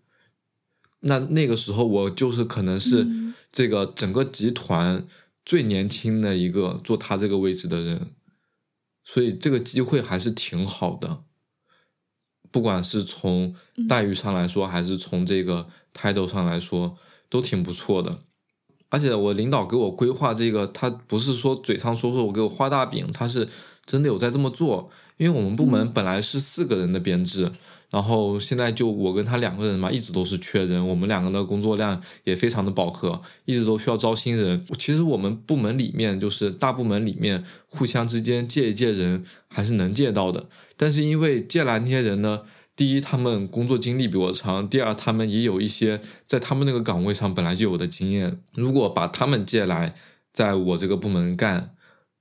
[1.00, 3.08] 那那个时候，我就是可能是
[3.52, 5.08] 这个整个集团。
[5.50, 8.14] 最年轻的一个做他这个位置的人，
[9.04, 11.24] 所以这个机会还是挺好的，
[12.52, 13.56] 不管是从
[13.88, 18.20] 待遇上来说，还是从这个 title 上来说，都挺不错的。
[18.90, 23.50] 而且我领导给我规划这个，他不是说嘴上说说我给我画大饼，他是
[23.88, 24.92] 真的有在这么做。
[25.18, 27.52] 因为我们部门本来是四个人的编制。
[27.90, 30.88] 然后现在就我跟他两个人嘛，一直都是缺人。
[30.88, 34.64] 我们两个的工作量也非常的饱和，一直都需要招新人。
[34.78, 40.46] 其实我们部门里面就是大部门里面互相之间借一借人还是能借到的。
[40.78, 42.42] 但是因为借来那些人呢，
[42.76, 48.40] 第一他们工作经历比我长，第二他们也有一些在他们那个岗位上本来就有的经验。
[48.54, 49.96] 如果把他们借来
[50.32, 51.76] 在我这个部门干，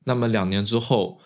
[0.05, 1.21] 那么两年之后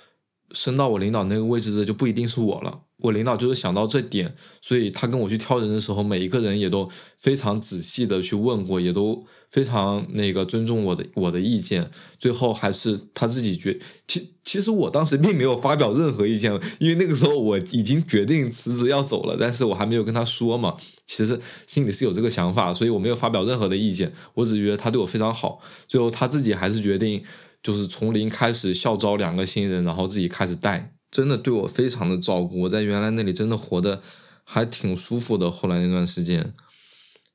[0.50, 2.80] 升到我领导那个位置的就不一定是我了。
[3.02, 6.88] 我领导就是想到这点，所以他跟我去挑人的时候，每一个人也都
[7.18, 11.90] 非常仔细的去问过，也都非常那个尊重我的我的意见。
[12.18, 13.78] 最后还是他自己决。
[14.06, 20.76] 其其实我当时并没有发表任何意见，因为那个时候我已经决定辞职要走了，但是我还没有跟他说嘛。
[21.06, 24.12] 其实心里是有这个想法，所以我没有发表任何的意见。
[24.34, 25.60] 我只觉得他对我非常好。
[25.88, 27.22] 最后他自己还是决定，
[27.62, 30.94] 就是从零开始校招两个新人，然后自己开始带。
[31.12, 34.02] 真的对我非常的照顾，我在原来那里真的活的
[34.42, 35.50] 还挺舒服的。
[35.50, 36.54] 后来那段时间，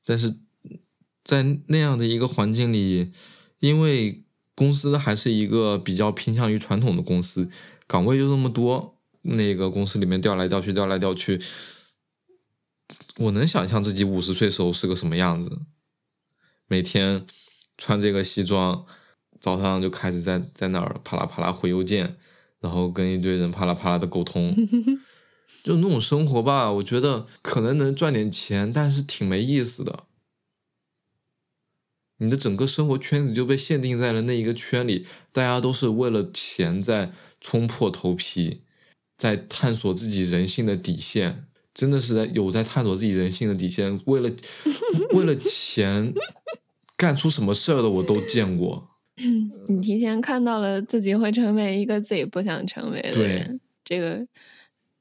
[0.04, 0.40] 但是
[1.24, 3.12] 在那样的一个环境里，
[3.60, 4.24] 因为
[4.56, 7.48] 公司还是一个比较偏向于传统的公司，
[7.86, 11.40] 岗位就那么多，那个公司里面调来调去，调来调去，
[13.18, 15.60] 我能想象自己五十岁时候是个什么样子，
[16.66, 17.24] 每天
[17.76, 18.84] 穿这个西装，
[19.40, 22.16] 早上就开始在在那儿啪啦啪啦回邮件。
[22.60, 24.54] 然后跟一堆人啪啦啪啦的沟通，
[25.62, 30.04] 就那种生活吧，我觉得可能能赚点钱，但是挺没意思的。
[32.20, 38.62] 你的整个生活圈子就被限定在了那一个圈里，大家都是为了钱在冲破头皮，
[39.16, 44.30] 在探索自己人性的底线，真的是在有在探索自己人性的底线，为了
[45.14, 46.12] 为了钱
[46.96, 48.88] 干出什么事儿的我都见过。
[49.66, 54.26] 你提前看到了自己会成为一个自己不想成为的人，这个，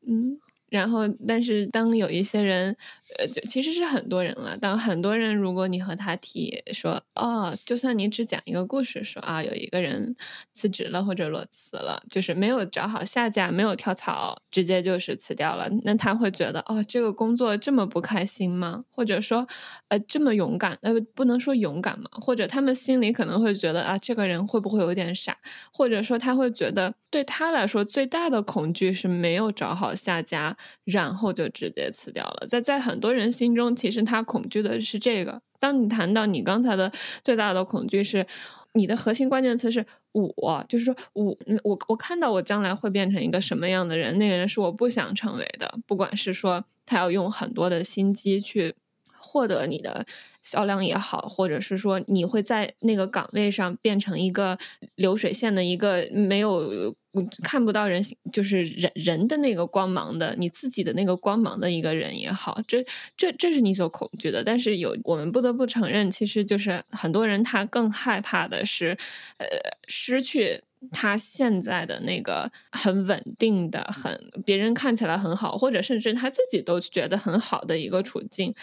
[0.07, 2.75] 嗯，然后，但是当有一些人，
[3.17, 4.57] 呃，就其实是很多人了。
[4.57, 10.15] 当很多人，如果你和他提说，哦，就算你只讲一个故事，说啊，有一个人
[10.51, 18.83] 辞职了或者裸辞了，就是没有找好下家，没有跳槽，直接就是辞掉了，那他会觉得，哦，这个工作这么不开心吗？
[18.91, 19.47] 或者说，
[19.87, 20.77] 呃，这么勇敢？
[20.81, 22.09] 呃，不能说勇敢嘛？
[22.11, 25.37] 或者他们心里可能会觉得，啊，这个人会不会有点傻？
[25.71, 30.57] 或者说他会觉得，对他来说最大的恐惧是没有找好下家。
[30.83, 32.47] 然后就直接辞掉了。
[32.47, 35.43] 在在很很多人心中，其实他恐惧的是这个。
[35.59, 36.91] 当你谈到你刚才的
[37.23, 38.25] 最大的恐惧是，
[38.73, 45.77] 你的核心关键词是我，就是说我我我看到我将来会变成一个什么样的人，那个人是我不想成为的。
[45.85, 48.73] 不管是说他要用很多的心机去
[49.13, 50.07] 获得你的
[50.41, 54.57] 销量也好，或者是说你会在那个岗位上变成一个
[54.95, 56.95] 流水线的一个没有。
[57.43, 64.43] 看不到人，就是人人的那个光芒的，你自己的那个光芒的一个人也好，这这这是你所恐惧的。
[64.43, 68.97] 但是有我们不得不承认，其实就是很多人他更害怕的是，
[69.37, 69.47] 呃，
[69.87, 78.55] 失去他现在的那个很稳定的、很别人看起来很好，或者甚至他自己都觉得很好的一个处境。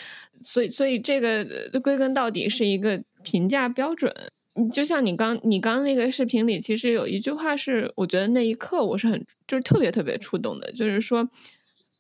[0.43, 1.45] 所以，所以这个
[1.81, 4.15] 归根到底是一个评价标准。
[4.73, 11.29] 就像你刚你刚那个视频里，其实有一句话是，我觉得那一刻我是很就是特别特别触动的，就是说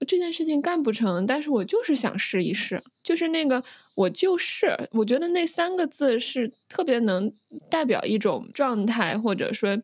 [0.07, 3.64] 这件事情干不成，但是我就是想试一试，就是那个
[3.97, 7.35] 我就是，我觉得那三个字是特别能
[7.71, 9.83] 代表一种状态或者说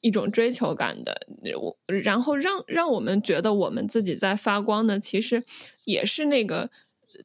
[0.00, 1.20] 一种追求感的，
[1.60, 5.44] 我然后让让我们觉得我们自己在发光的，其实
[5.84, 6.70] 也是那个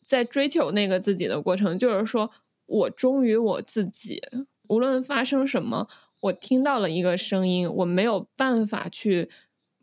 [0.05, 2.31] 在追求那个自己的过程，就是说
[2.65, 4.21] 我忠于我自己。
[4.71, 5.89] 无论发生什么，
[6.21, 9.29] 我听到了一个声音，我没有办法去，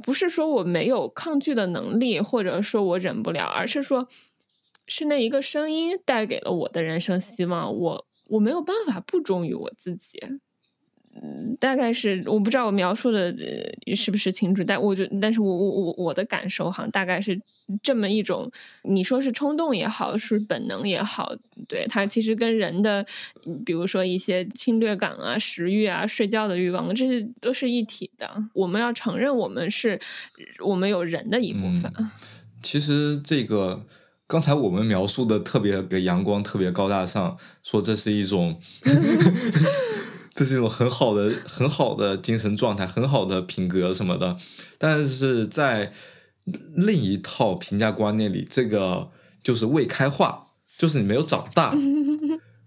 [0.03, 4.09] 不是说我没有抗拒的能力，或者说我忍不了，而是说，
[4.87, 10.19] 是那一个声音带给了我的人生希望，我我没有办法不忠于我自己。
[11.21, 13.35] 嗯，大概是我不知道我描述的
[13.87, 17.43] 呃是不是清楚，但我觉，但是我我我我的感受哈，大概是
[17.83, 18.51] 这么一种，
[18.83, 21.35] 你说是冲动也好，是本能也好，
[21.69, 23.07] 对它其实跟人的，
[23.65, 28.45] 比如说一些侵略感啊、食欲啊、睡觉的欲望，这些都是一体的。
[28.55, 30.01] 我们要承认，我们是
[30.65, 31.93] 我们有人的一部分。
[32.63, 33.87] 其实这个
[34.27, 38.61] 刚才我们描述的特别的阳光，特别高大上，说这是一种。
[40.35, 44.37] 这是一种很好的、很好的精神状态，很好的品格什么的，
[44.79, 45.93] 但是在
[46.75, 49.11] 另一套评价观念里，这个
[49.43, 51.75] 就是未开化，就是你没有长大，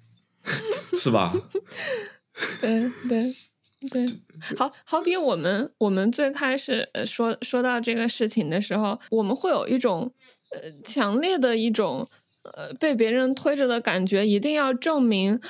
[0.97, 1.33] 是吧？
[2.59, 3.35] 对对
[3.89, 4.05] 对，
[4.57, 10.13] 好好比我们我们最开始说说到这个事情的时候，我们会有一种
[10.51, 12.09] 呃强烈的一种
[12.43, 15.41] 呃被别人推着的感觉，一定要证明。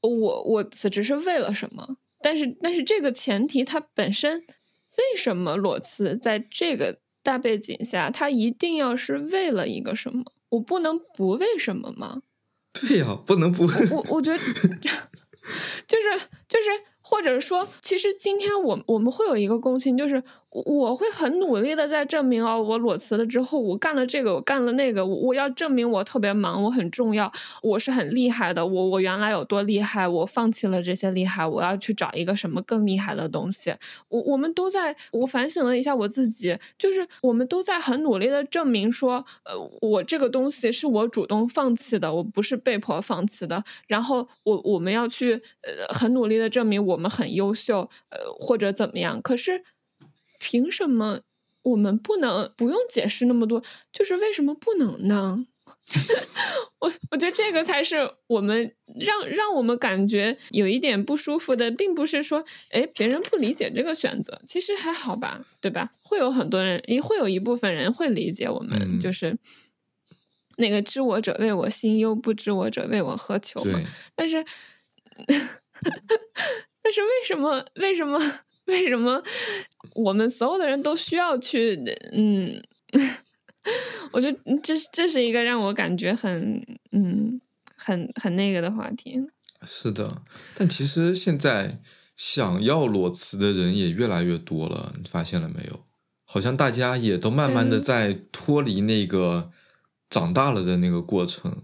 [0.00, 1.96] 我我辞职是为了什么？
[2.22, 6.16] 但是但是这个前提，它本身为什么裸辞？
[6.16, 6.98] 在这个
[7.28, 10.24] 大背景下，它一定要是为了一个什么？
[10.48, 12.22] 我不能不为什么吗？
[12.72, 13.66] 对呀，不能不。
[13.90, 14.38] 我我觉得
[15.86, 16.70] 就是就是。
[17.00, 27.32] 或者说，其实今天我我们会有一个共性，就是我会很努力的在证明哦，我裸辞了之后，我干了这个，我干了那个，我要证明我特别忙，我很重要，
[27.62, 33.74] 我是很厉害的，我我原来有多厉害，我放弃了这些厉害，我要去找一个什么更厉害的东西。
[34.08, 43.64] 我我们都在，我反省了一下我自己，就是我们都在很努力的证明说，呃，我这个东西是我主动放弃的，我不是被迫放弃的。
[43.86, 46.98] 然后我我们要去呃很努力的证明我。
[46.98, 49.22] 我们很优秀，呃，或者怎么样？
[49.22, 49.62] 可是
[50.38, 51.20] 凭什么
[51.62, 53.62] 我们不能不用解释那么多？
[53.92, 55.46] 就是为什么不能呢？
[56.80, 65.90] 我我觉得这个才是我们让让我们感觉有一点不舒服的，并不是说哎别人不理解这个选择，其实还好吧，对吧？
[66.02, 69.38] 会有很多人，也会有一部分人会理解我们，就是
[70.56, 73.82] 那个知我者为我心忧，不知我者为我何求嘛。
[74.14, 74.44] 但是。
[76.80, 77.66] 但是为什么？
[77.74, 78.18] 为什么？
[78.68, 79.22] 为什么
[79.94, 81.76] 我们所有的人都需要去？
[82.12, 82.62] 嗯，
[84.12, 87.40] 我觉得这这是一个让我感觉很嗯
[87.76, 89.20] 很很那个的话题。
[89.66, 90.04] 是的，
[90.56, 91.80] 但其实现在
[92.16, 95.80] 想要裸辞的人也越来越多了，你发现了没有？
[96.24, 99.50] 好像大家也都慢慢的在脱离那个
[100.08, 101.62] 长大了的那个过程。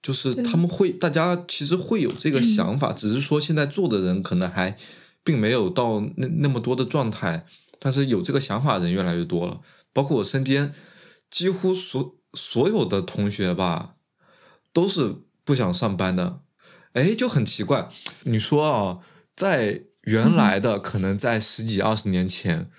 [0.00, 4.76] 就是他们会，大家其实会有这个想法，只是说现在做的人可能还
[5.28, 7.44] 并没有到那那么多的状态，
[7.78, 9.60] 但是有这个想法的人越来越多了。
[9.92, 10.72] 包括我身边
[11.30, 13.96] 几乎所所有的同学吧，
[14.72, 16.40] 都是不想上班的。
[16.94, 17.90] 哎，就很奇怪。
[18.22, 19.00] 你说啊，
[19.36, 22.70] 在原来的可能在十几二十年前，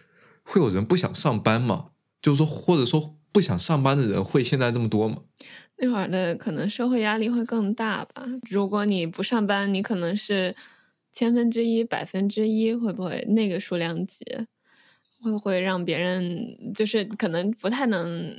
[0.43, 1.89] 会有人不想上班吗？
[2.19, 5.17] 就是说，或者说不想上班的人会现在这么多吗？
[5.77, 8.25] 那会儿的可能社会压力会更大吧。
[8.49, 10.55] 如果你不上班，你可能是
[11.11, 14.23] 千分之一、百分之一，会不会那个数量级？
[15.21, 18.29] 会不会让别人就是可能不太能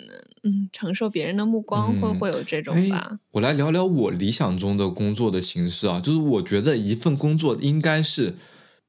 [0.43, 3.19] 嗯承受别人的目光，会会有这种吧？
[3.33, 8.37] 我来聊聊我理想中的工作的形式啊，就是我觉得一份工作应该是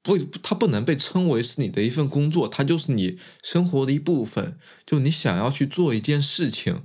[0.02, 4.58] 不，它不能被称为是你的一份工作，它就是你生活的一部分。
[4.86, 6.84] 就你想要去做一件事情，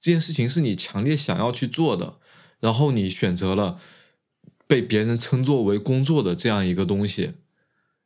[0.00, 2.18] 这件事情是你强烈想要去做的，
[2.58, 3.78] 然后你选择了
[4.66, 7.32] 被别人称作为工作的这样一个东西。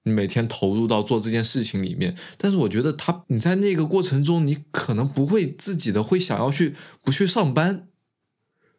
[0.04, 7.86] 你每天投入到做这件事情里面，但是我觉得他你在那个过程中，你可能不会自己的会想要去不去上班。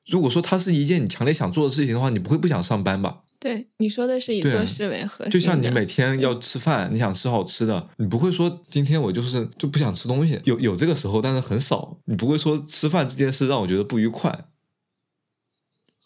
[0.07, 3.21] 如果说它是一件你强烈想做的事情的话，你不会不想上班吧？
[3.39, 5.31] 对，你说的是以做事为核心。
[5.31, 10.41] 就像你每天要吃饭，你想吃好吃的，你不会说今天我就是就不想吃东西。
[10.43, 11.99] 有有这个时候，但是很少。
[12.05, 14.45] 你不会说吃饭这件事让我觉得不愉快。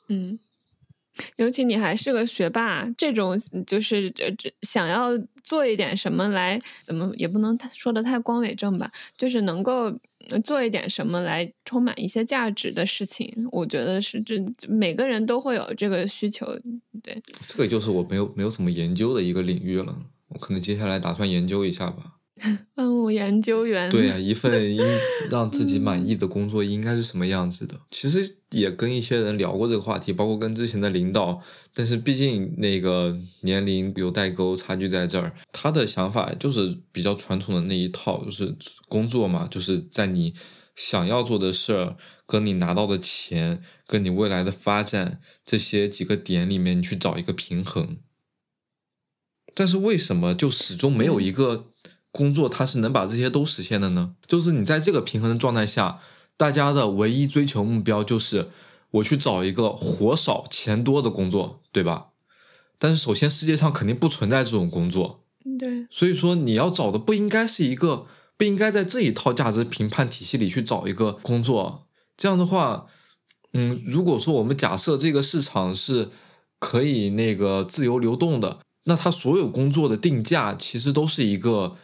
[0.09, 0.39] 嗯。
[1.37, 9.99] 尤其你还是个学霸，这种就是这这想要做一点什么来，怎么也不能说的太光伟正吧，就是能够
[10.43, 14.35] 做一点什么来充满一些价值的事情，我觉得是这
[14.67, 16.45] 每个人都会有这个需求。
[17.03, 19.95] 对，这个就是我没有没有什么研究的一个领域了，
[20.29, 22.13] 我可能接下来打算研究一下吧。
[22.75, 24.83] 万物研究员，对啊，一份应
[25.31, 27.79] 让自己满意的工作应该是什么样子的？
[27.91, 31.41] 其实也跟一些人聊过这个话题，包括跟之前的领导，
[31.73, 35.33] 但是毕竟那个年龄有代沟，差距在这儿。
[35.53, 38.53] 他的想法就是比较传统的那一套，就是
[38.89, 40.33] 工作嘛，就是在你
[40.75, 41.95] 想要做的事儿，
[42.27, 47.97] 跟你拿到的钱，跟你未来的发展这些几个点里面，你去找一个平衡。
[49.53, 51.67] 但是为什么就始终没有一个？
[52.15, 54.15] 工作它是能把这些都实现的呢？
[54.25, 55.99] 就是你在这个平衡的状态下，
[56.37, 58.47] 大家的唯一追求目标就是
[58.91, 62.11] 我去找一个活少钱多的工作，对吧？
[62.79, 65.25] 但是首先世界上肯定不存在这种工作，
[65.59, 65.87] 对。
[65.91, 68.05] 所以说你要找的不应该是一个，
[68.37, 71.83] 不应该在这一套价值评判体系里去找一个工作。
[72.15, 72.85] 这样的话，
[73.51, 76.11] 嗯，如果说我们假设这个市场是
[76.59, 81.75] 可以那个自由流动的，那它所有工作的定价其实都是一个。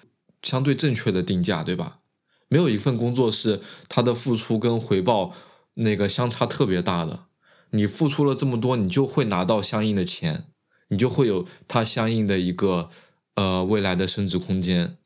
[0.42, 2.00] 相对正确的定价，对吧？
[2.48, 5.34] 没有一份工作是他的付出跟回报
[5.76, 7.26] 那个相差特别大的。
[7.72, 10.48] 你付出了这么多，你就会拿到相应的钱，
[10.89, 12.89] 你就会有它相应的一个
[13.36, 14.98] 呃未来的升值空间。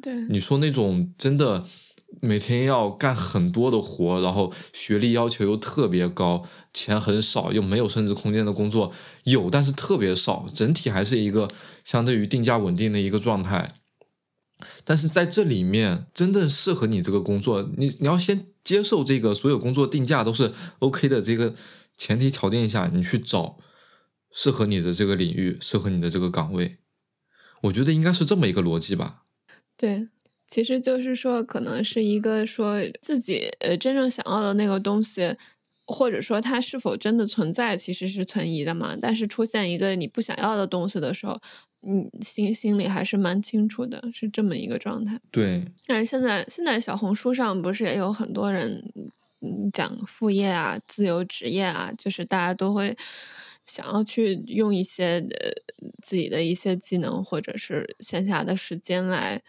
[0.00, 1.64] 对，你说那种真的
[2.20, 8.92] 每天要干很多的活，然后学历要求又特别高，钱很少又没有升值空间的工作
[9.24, 11.48] 有，但是特别少，整体还是一个
[11.84, 13.74] 相对于定价稳定的一个状态。
[14.84, 21.54] 但是在这里面，真正适合你这个工作，你你要先接受这个所有工作定价都是 OK 的这个
[21.96, 23.58] 前提条件下，你去找
[24.32, 26.78] 适合你的这个领域，适合你的这个岗位，
[27.62, 29.22] 我觉得应该是这么一个逻辑吧。
[29.76, 30.08] 对，
[30.46, 35.36] 其实就是说，可能是一个说自己呃真正想要的那个东西。
[35.86, 38.96] 或者说它是否真的存在，其实是存疑的嘛。
[38.98, 41.38] 但是出现一个你不想要的东西的时候，
[41.86, 45.20] 你心心里还是蛮清楚的，是这么一个状态。
[45.30, 45.66] 对。
[45.86, 48.92] 但是现在现在小红书上不是也有很多人
[49.72, 52.96] 讲副业啊、自由职业啊，就是大家都会
[53.66, 55.52] 想要去用一些呃
[56.02, 59.42] 自己的一些技能或者是线下的时间来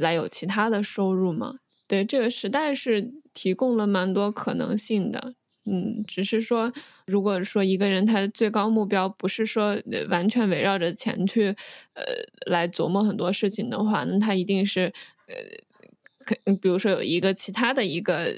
[0.00, 1.58] 来有其他的收入嘛。
[1.86, 5.34] 对，这个时代是提供了蛮多可能性的。
[5.64, 6.72] 嗯，只是说，
[7.06, 11.54] 如果说一个人他最高目标不是说完全围绕着钱去，
[11.94, 12.02] 呃，
[12.46, 14.92] 来琢磨很多事情的话，那他一定是，
[15.28, 15.34] 呃，
[16.24, 18.34] 可比如说有一个其他的一个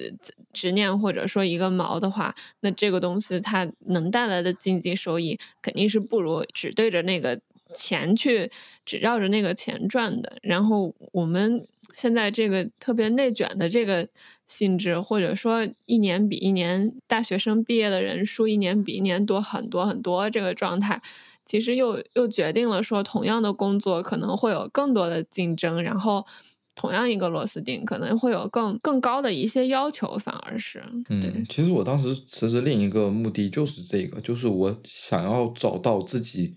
[0.53, 7.41] 执念或者说一个锚的话，那这个东西它能带来的经济收益肯定是不如只对着那个
[7.75, 8.51] 钱去，
[8.85, 10.37] 只绕着那个钱转的。
[10.43, 14.09] 然后我们现在这个特别内卷的这个。
[14.47, 21.01] 性质，或者说一年比一年大学生毕业的人数一年比一年多很多很多，这个状态
[21.47, 26.26] 其实又又决定了说，同样的工作可能会有更多的竞争，然后
[26.74, 36.57] 同样一个螺丝钉可能会有更更高的一些要求，反而是嗯，其实我当时辞职另一个目的就是这个，就是我想要找到自己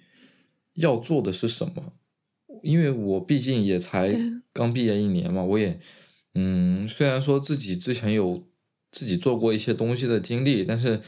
[0.74, 1.94] 要做的是什么，
[2.64, 4.10] 因为我毕竟也才
[4.52, 5.80] 刚毕业一年嘛，我也。
[6.40, 8.48] 嗯，虽然说自己之前有
[8.92, 11.02] 自己做过一些东西的经历，但是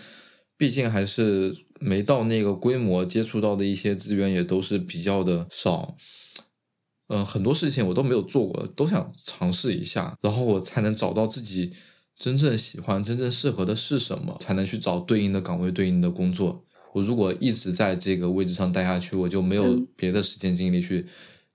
[0.58, 5.96] 毕竟还是没到那个规模，接触到的一些资源也都是比较的少。
[7.10, 11.74] 嗯，很多事情我都没有做过，都想尝试一下，然后我才能找到自己
[12.18, 16.66] 真正喜欢、真正适合的是什么，才能去找对应的岗位、对应的工作。
[16.94, 21.06] 我如果一直在这个位置上待下去，我就没有别的时间精力去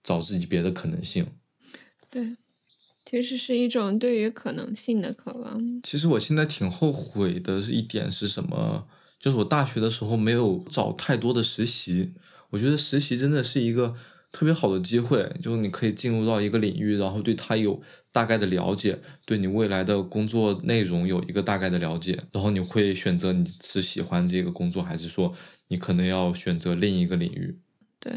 [0.05, 1.27] 找自己别的可能性。
[2.09, 2.23] 对，
[3.05, 5.83] 其实是一种对于可能性的渴望。
[5.83, 8.87] 其实我现在挺后悔的一点是什么？
[9.19, 12.13] 就是我大学的时候没有找太多的实习。
[12.51, 13.95] 我觉得实习真的是一个。
[14.37, 17.81] 特别好的机会，就是你可以进入到一个领域，然后对它有
[18.11, 25.33] 大概的了解，对你未来的工作内容有一个大概的了解，然后你会选择你是喜欢这个工作，还是说
[25.69, 27.57] 你可能要选择另一个领域？
[28.01, 28.13] 对，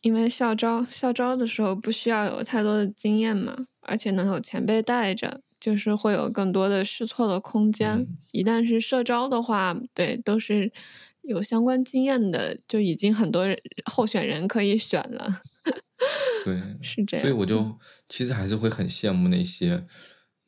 [0.00, 8.06] 因为校招校招的时候不需要有太多的经验嘛，而且能有前辈带着，就是会有更多的试错的空间。
[8.32, 10.72] 一旦是社招的话，对，都是
[11.22, 13.44] 有相关经验的，就已经很多
[13.84, 15.42] 候选人可以选了。
[16.44, 17.26] 对， 是这样。
[17.26, 17.78] 所以我就
[18.08, 19.84] 其实还是会很羡慕那些，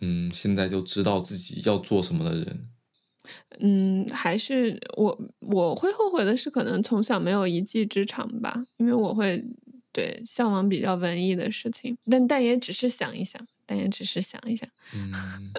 [0.01, 2.68] 嗯，现在就知道自己要做什么的人。
[3.61, 9.45] 嗯，还是我我会后悔的是，可能从小没有一技之长吧，因为我会
[9.93, 14.68] 对向往比较文艺的事情，但但也只是想一想，但也只是想一想。
[14.95, 15.51] 嗯，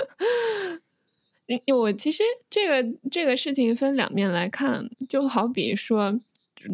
[1.78, 6.20] 我其实这个这个事情分两面来看，就好比说，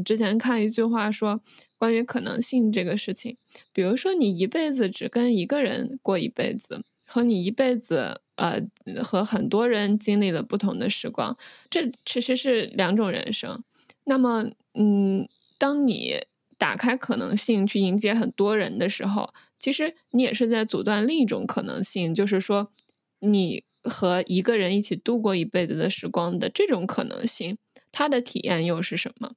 [0.06, 1.42] 之前看一句话说。
[1.80, 3.38] 关于可能性这个事情，
[3.72, 8.62] 比如说你一辈子只跟一个人过一辈子，和你一辈子呃
[9.02, 11.38] 和很多人经历了不同的时光，
[11.70, 13.64] 这其实是两种人生。
[14.04, 16.26] 那么，嗯，当你
[16.60, 22.72] 打开可能性去迎接很多人的时候，其实你也是在阻断另一种可能性，就是说
[23.20, 27.58] 你和一个人一起度过一辈子的时光的这种可能性，
[27.92, 29.32] 他的体验又是什么？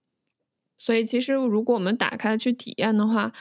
[0.76, 3.32] 所以，其实如果我们打开去体验的话，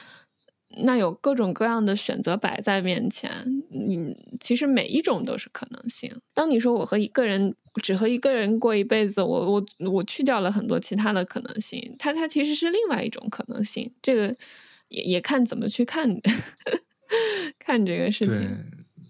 [0.76, 3.30] 那有各种各样的选择摆在面前。
[3.70, 6.20] 嗯，其实每一种都是可能性。
[6.34, 13.92] 当你说我和一个人只和一个人过一辈子，我我我去掉了很多其他的可能性，它它其实是另外一种可能性。
[14.02, 14.36] 这个
[14.88, 16.20] 也也看怎么去看
[17.58, 18.64] 看这个事情。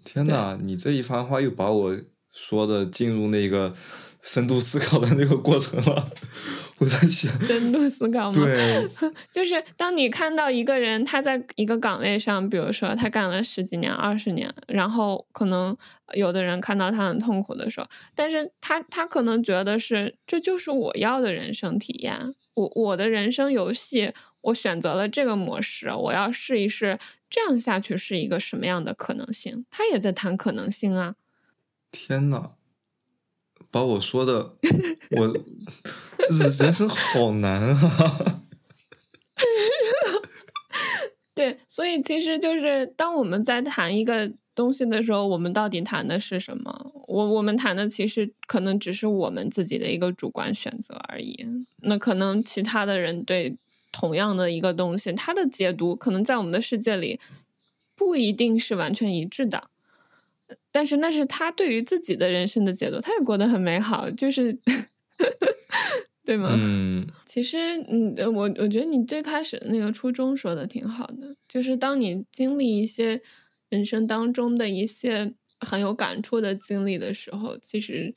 [0.05, 1.97] 天呐，你这一番话又把我
[2.33, 3.75] 说的进入那个。
[4.23, 6.09] 深度思考的那个过程了，
[6.79, 8.45] 我在想深度思考吗？
[8.45, 8.89] 对，
[9.33, 15.77] 就是当你看到一个人他在一个岗位上，比如说他干了十几年、二十年，然后可能
[16.14, 29.66] 有的人看到他很痛苦的时候，但是他他可能觉得是这就是我要的人生体验，我我的人生游戏，我选择了这个模式，我要试一试这样下去是一个什么样的可能性？
[29.68, 31.16] 他也在谈可能性啊！
[31.91, 32.53] 天呐！
[33.73, 34.55] 把我说的，
[35.16, 35.37] 我
[36.18, 38.43] 这是人生好难啊！
[41.35, 46.93] 对，所以其实就是当我们在谈一个东西的时候，我们到底谈的是什么？
[47.09, 51.47] 我我们谈的其实可能只是我们自己的一个主观选择而已。
[51.79, 53.57] 那可能其他的人对
[53.91, 57.18] 同样的一个东西，他的解读可能在我们的世界里
[57.97, 59.70] 不一定是完全一致的。
[60.70, 64.59] 但是那是他对于自己的人生的解读，他也过得很美好，就是
[66.24, 66.50] 对吗？
[66.53, 73.22] 嗯，其实，嗯，我我觉得你最开始的那个初衷说的挺好的，就是当你经历一些
[73.68, 78.14] 人生当中的一些很有感触的经历的时候，其实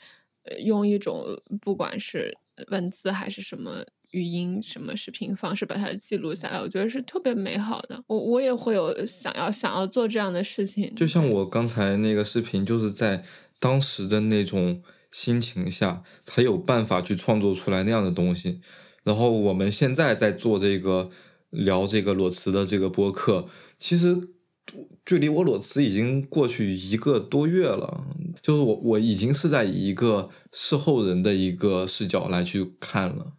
[0.64, 3.86] 用一种不管是文字还是什么。
[4.16, 8.02] 语音什么视频方式把它记录下来，我觉得是特别美好的。
[8.08, 10.96] 我我也会有想要想要做这样的事情。
[10.96, 13.26] 就像我刚才那个视频，就是在
[13.60, 18.62] 当时的那种心情下，才有办法去创作出来那样的东西。
[19.04, 21.12] 然后我们现在在做这个
[21.50, 24.30] 聊这个裸辞的这个播客，其实
[25.06, 28.06] 距离我裸辞已经过去一个多月了。
[28.42, 33.34] 就是我我已经是在以一个事后人的一个视角来去看了。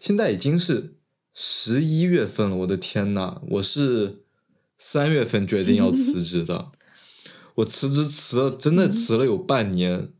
[0.00, 0.96] 现在已经是
[1.34, 4.24] 十一月份了，我的天呐，我是
[4.78, 6.70] 三月份决定要 辞职的，
[7.56, 10.12] 我辞职辞了，真的辞了有半年。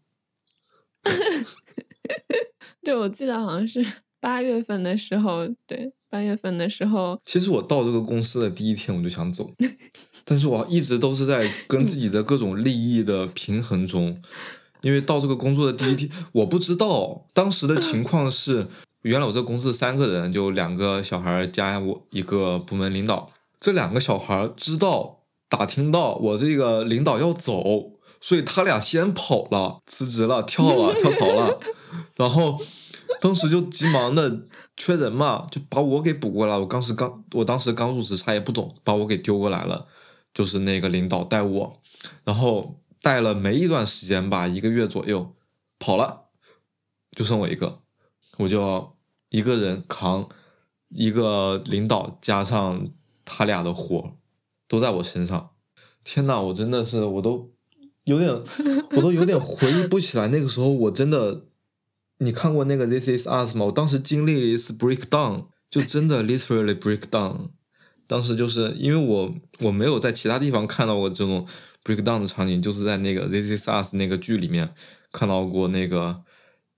[2.83, 3.85] 对，我记得好像是
[4.21, 7.21] 八月份的时候，对，八月份的时候。
[7.25, 9.53] 其实我到这个公司的第一天我就想走，
[10.25, 14.21] 但是我一直都是在跟自己的各种利益的平衡中，
[14.83, 18.67] 因为到这个工作的第一天，我不知道当时的情况是。
[19.03, 23.31] 原来我这公司三个人，就两个小孩加我一个部门领导。
[23.61, 31.59] 这两个小孩知道打听到我这个领导要走，所以他俩先跑了，辞职了，跳了，跳槽了，
[32.17, 32.61] 然后
[33.21, 34.47] 当时就急忙的
[34.77, 36.57] 缺人嘛，就把我给补过来。
[36.57, 39.87] 我当时刚，我当时刚入职，啥也不懂，把我给丢过来了，
[40.35, 41.81] 就是那个领导带我，
[42.25, 45.35] 然后带了没一段时间吧，一个月左右
[45.79, 46.27] 跑了，
[47.17, 47.81] 就剩我一个，
[48.39, 48.97] 我就
[49.29, 50.29] 一个人扛
[50.89, 52.89] 一个领导加上
[53.25, 54.17] 他俩的活，
[54.67, 55.51] 都在我身上。
[56.03, 57.53] 天呐，我真的是，我都。
[58.05, 58.33] 有点，
[58.97, 60.29] 我都有点回忆不起来。
[60.29, 61.43] 那个时候我真的，
[62.21, 63.67] 你看过那个《This Is Us》吗？
[63.67, 67.51] 我当时经历了一次 breakdown，就真的 literally breakdown。
[68.07, 71.47] 当时就是因为我我没有在其他地方看到过这种
[71.85, 74.73] breakdown 的场景，就是在那个《This Is Us》那个剧里面
[75.13, 75.69] 看到过。
[75.69, 76.23] 那个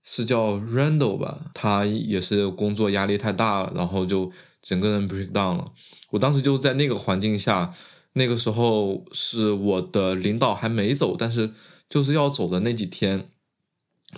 [0.03, 4.31] 是叫 Randall 吧，他也是工作压力太大了，然后就
[4.61, 5.71] 整个人 breakdown 了。
[6.11, 7.73] 我当时就在那个环境下。
[8.13, 11.49] 那个时候是我的领导还没走，但是
[11.89, 13.29] 就是要走的那几天，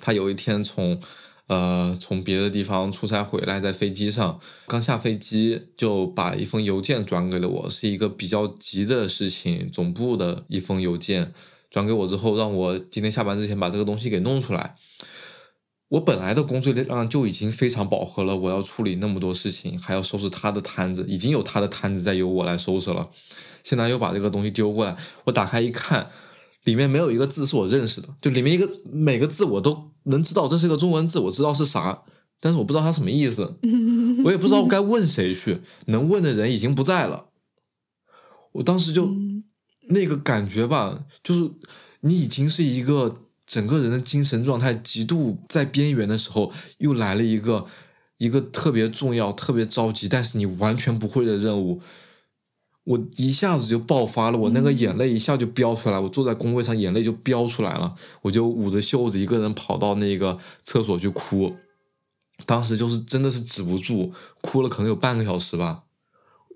[0.02, 1.00] 他有一天从
[1.46, 11.32] 呃从别的地方出差回来，在飞机上刚下飞机就把一封邮件转给了我，是一个比较急的事情，总部的一封邮件
[11.70, 14.76] 转给我之后，让我今天下班之前把这个东西给弄出来。
[15.90, 23.10] 我本来的工作量就已经非常饱和了，我要处理那么多事情，还要收拾他的摊子，已经有他的摊子在由我来收拾了。
[23.64, 26.10] 现在又把这个东西丢过来，我打开一看，
[26.64, 32.02] 里面没有一个字是我认识的，就里面一个每个字我都能知道这是个中文字，我知道是啥，
[32.40, 33.58] 但是我不知道它什么意思，
[34.26, 37.28] 我也不知道该问谁去，能问的人已经不在了。
[38.54, 39.10] 我当时就
[39.90, 41.52] 那个感觉吧，就是
[42.02, 43.23] 你已经是一个
[43.54, 47.68] 整个人的精神状态极度在边缘的时候，又来了一个
[48.18, 51.80] 一个特别重要、特别着急，但是你完全不会的任务。
[52.86, 57.94] 我一下子就爆发了，我那个眼泪一下就飙出来，我坐在工位上，眼泪就飙出来了，
[58.24, 61.54] 我就捂着袖子，一个人跑到那个厕所去哭，
[62.48, 65.84] 当时就是真的是止不住，哭了可能有半个小时吧，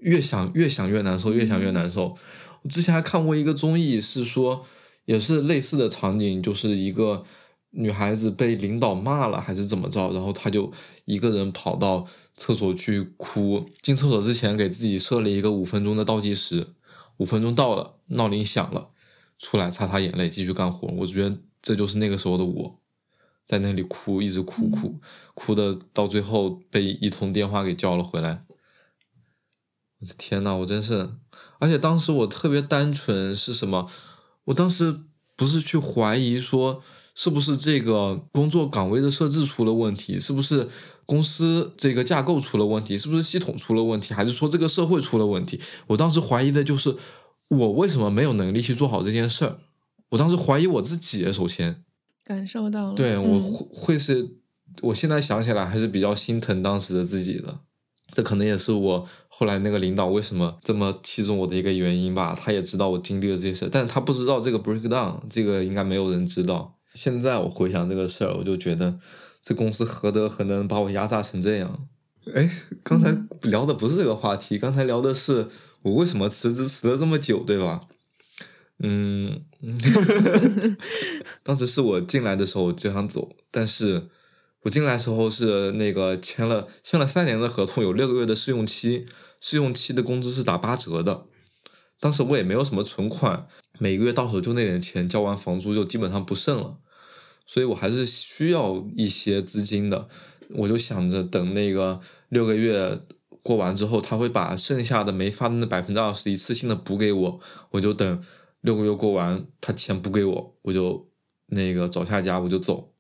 [0.02, 2.18] 越想越想越难受，越想越难受。
[2.64, 4.66] 我之前还看过一个综艺，是说
[5.08, 7.26] 也是类似的场景，就是一个
[7.72, 10.72] 女孩子被领导骂了还是怎么着，然后她就
[11.06, 12.08] 一个人跑到。
[12.40, 16.68] 厕所去哭，进厕所之前给自己设了一个五分钟的倒计时，
[17.18, 18.92] 五分钟到了，闹铃响了，
[19.40, 20.88] 出来擦擦眼泪，继续干活。
[21.00, 22.80] 我觉得这就是那个时候的我，
[23.48, 25.00] 在那里哭，一直哭哭
[25.34, 28.44] 哭的，到最后被一通电话给叫了回来。
[30.00, 31.10] 我的天呐，我真是，
[31.58, 33.90] 而且当时我特别单纯，是什么？
[34.48, 34.96] 我当时
[35.36, 36.82] 不是去怀疑说
[37.14, 40.68] 是不是这个工作岗位的设置出了问题，是不是？
[41.08, 45.58] 公司这个架构出了问题，是不是系统出了问题，还是说这个社会出了问题？
[45.88, 46.94] 我当时怀疑的就是
[47.48, 49.58] 我为什么没有能力去做好这件事儿。
[50.10, 51.82] 我当时怀疑我自己，首先
[52.26, 54.30] 感受到了，对我会会是，
[54.82, 57.58] 我现在想起来还是比较心疼当时的自己的。
[58.12, 62.36] 这可能也是我后来那个领导为什么这么器重我的一个原因吧。
[62.40, 66.78] 他也知道我经历了这些事但是他不知道这个 breakdown，这个应该没有人知道。
[66.94, 69.00] 现在我回想这个事儿，我就觉得。
[69.44, 71.88] 这公司何德何能把我压榨成这样？
[72.36, 72.50] 哎，
[72.84, 75.48] 刚才聊的不是这个话题，刚才聊的是
[75.84, 77.88] 我为什么辞职辞了这么久，对吧？
[78.80, 79.44] 嗯，
[81.44, 84.10] 当时是我进来的时候就想走，但是
[84.64, 89.06] 我进来时候是那个签了签了三年的合同，有六个月的试用期，
[89.40, 91.26] 试用期的工资是打八折的。
[92.00, 93.48] 当时我也没有什么存款，
[93.80, 96.78] 每个月到手就那点钱，交完房租就基本上不剩了。
[97.46, 100.10] 所以我还是需要一些资金的，
[100.50, 103.00] 我就想着等那个六个月
[103.42, 107.40] 过完之后，他会把剩下的没发的那百分之二十一次性的补给我，
[107.72, 108.24] 我就等
[108.62, 111.10] 六个月过完，他钱补给我，我就
[111.46, 112.94] 那个找下家我就走。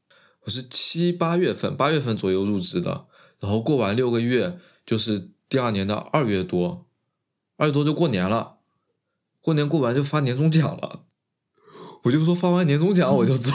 [0.48, 3.08] 我是七八月份，八月份左右入职的，
[3.42, 6.88] 然后过完六个月就是第二年的二月多，
[7.58, 8.60] 二月多就过年了，
[9.42, 11.04] 过年过完就发年终奖了。
[12.04, 13.52] 我就说发完年终奖我就走，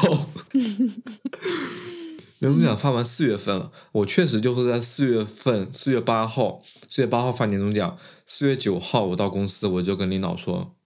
[2.41, 10.77] 年终奖发完四月份了，我确实就是在四月份四月八号，四月八号发年终奖，四月九号我到公司我就跟领导说，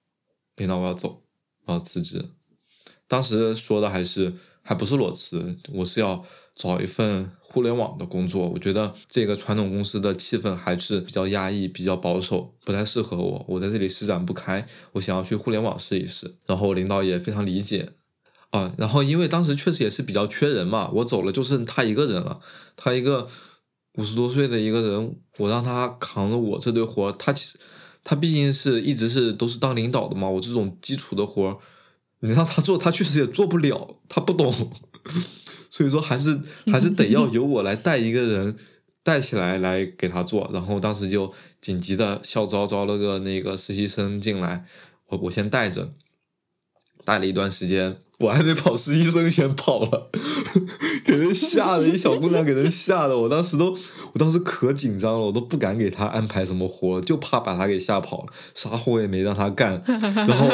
[0.55, 1.25] 领导我要走，
[1.65, 2.31] 我要辞职，
[3.09, 4.35] 当时说的还是
[4.67, 6.25] 还不是裸辞，我是要。
[6.59, 13.45] 找一份互联网的工作，我觉得这个传统公司的气氛还是比较压抑、比较保守，不太适合我。
[13.47, 16.37] 我在这里施展不开，我想要去互联网试一试。
[16.47, 17.91] 然后领导也非常理解
[18.53, 18.73] 啊。
[18.79, 22.41] 然后因为当时确实也是比较缺人嘛，我走了就剩他一个人了。
[22.75, 23.29] 他一个
[23.99, 27.13] 五十多岁的一个人，我让他扛着我这堆活。
[27.13, 27.59] 他其实
[28.03, 31.61] 他毕竟是一直是都是当领导的嘛，我这种基础的活
[32.21, 34.53] 你让他做，他确实也做不了，他不懂，
[35.71, 36.41] 所以说还是
[36.73, 38.57] 还是得要由我来带一个人
[39.03, 40.51] 带起来来给他做。
[40.53, 44.65] 然后当时就紧急的校招招了个那个实习生进来，
[45.09, 45.93] 我我先带着，
[47.07, 47.97] 带了一段时间。
[48.19, 50.11] 我还没跑实习生先跑了，
[51.05, 53.77] 给人吓的，一小姑娘给人吓的，我当时都，
[54.15, 60.49] 我当时可紧张了，我都不敢给她安排什么活，就怕把她给吓跑了，啥活也没让她干，然后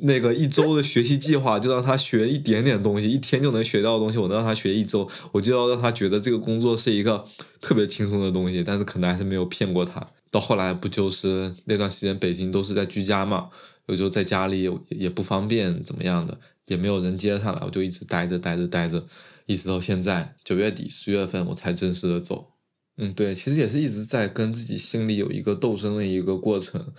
[0.00, 7.24] 那个一周的学习计划就让她学一点点东西，一天就能学到的东西，我能让她学一周，我就要让她觉得这个工作是一个
[7.60, 10.04] 特别轻松的东西，但是可能还是没有骗过她。
[10.32, 13.46] 到后来不就是那段时间北京都是在居家嘛，
[13.88, 16.38] 有时候在家里也不方便怎么样的。
[16.66, 19.02] 也没有人接上来，我就一直待着待着待着，
[19.46, 22.52] 一直到现在九月底十月份我才正式的走。
[22.98, 26.92] 嗯，对，其实也是一直在跟自己心里有一个斗争的一个过程。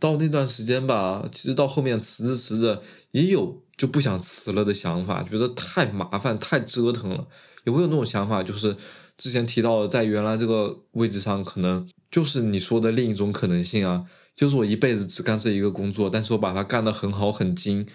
[0.00, 7.28] 到那段时间吧，其实到后面辞着辞着也有就不想辞了的想法，觉得太麻烦太折腾了，
[7.66, 8.74] 也会有那种想法，就是
[9.18, 14.06] 之前提到的，在原来这个位置上，可能就是你说的另一种可能性啊，
[14.36, 17.86] 就是我一辈子只干这一个工作，但是我把它干得很好很精。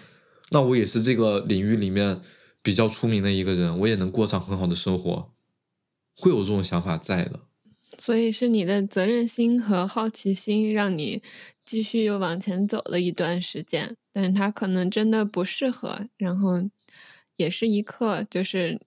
[0.50, 2.20] 那我也是这个领域里面
[2.60, 5.32] 比较出名的一个人，我也能过上很好的生活，
[6.16, 7.40] 会有这种想法在的。
[7.96, 11.22] 所以是你的责任心和好奇心让你
[11.64, 16.68] 继续又往前走了一段时间，但是他可能真的不适合，然后
[17.36, 18.80] 也是一刻就是。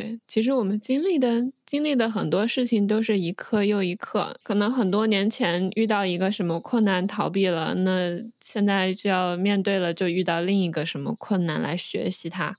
[0.00, 4.38] 对，其实我们经历的经历的很多事情都是一刻又一刻。
[4.42, 12.56] 可能很多年前遇到一个什么困难逃避了，那现在就要面对了，就遇到另一个什么困难来学习它。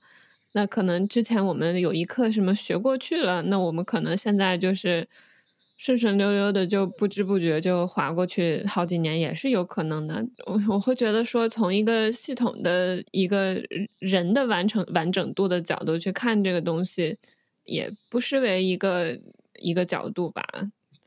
[0.52, 5.08] 那可能之前我们有一课什么学过去了，那我们可能现在就是
[5.82, 10.24] 顺顺溜溜的就不知不觉就划过去好几年也是有可能的。
[10.46, 13.60] 我我会觉得说，从一个系统的一个
[13.98, 17.18] 人的完成完整度的角度去看这个东西。
[17.64, 19.20] 也不失为一个
[19.60, 20.42] 一个角度吧。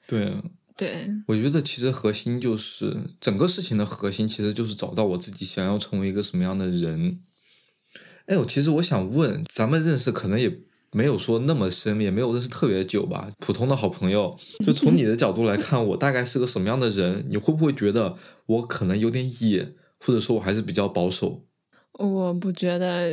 [0.07, 0.41] 对，
[0.77, 7.19] 对，我觉得其实核心就是整个事情的核心，其实就是找到我自己想要成为一个什么样的人。
[8.27, 10.49] 哎，我其实我想问，咱们认识可能也
[10.95, 14.33] 没有说那么深，也没有认识特别久吧，普通的好朋友。
[14.65, 17.25] 就从你的角度来看，我大概是个什么样的人？
[17.29, 18.15] 你会不会觉得
[18.45, 21.41] 我可能有点野，或者说我还是比较保守？
[21.99, 23.11] 我不觉得，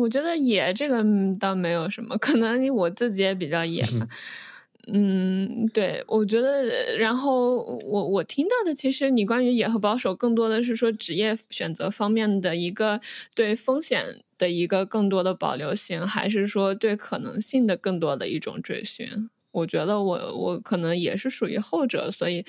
[0.00, 1.04] 我觉得野这个
[1.38, 4.08] 倒没有什么，可能我自己也比较野吧。
[4.90, 13.00] 嗯，对，我觉得，然后我我听到的，其实你关于野和保守，更多的是说职业选择方面的一个
[13.34, 19.28] 对风险的一个更多的保留性，还是说对可能性的更多的一种追寻？
[19.50, 22.44] 我觉得我我可能也是属于后者，所以。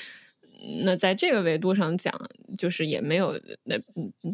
[0.84, 3.80] 那在这个维度上讲，就是也没有那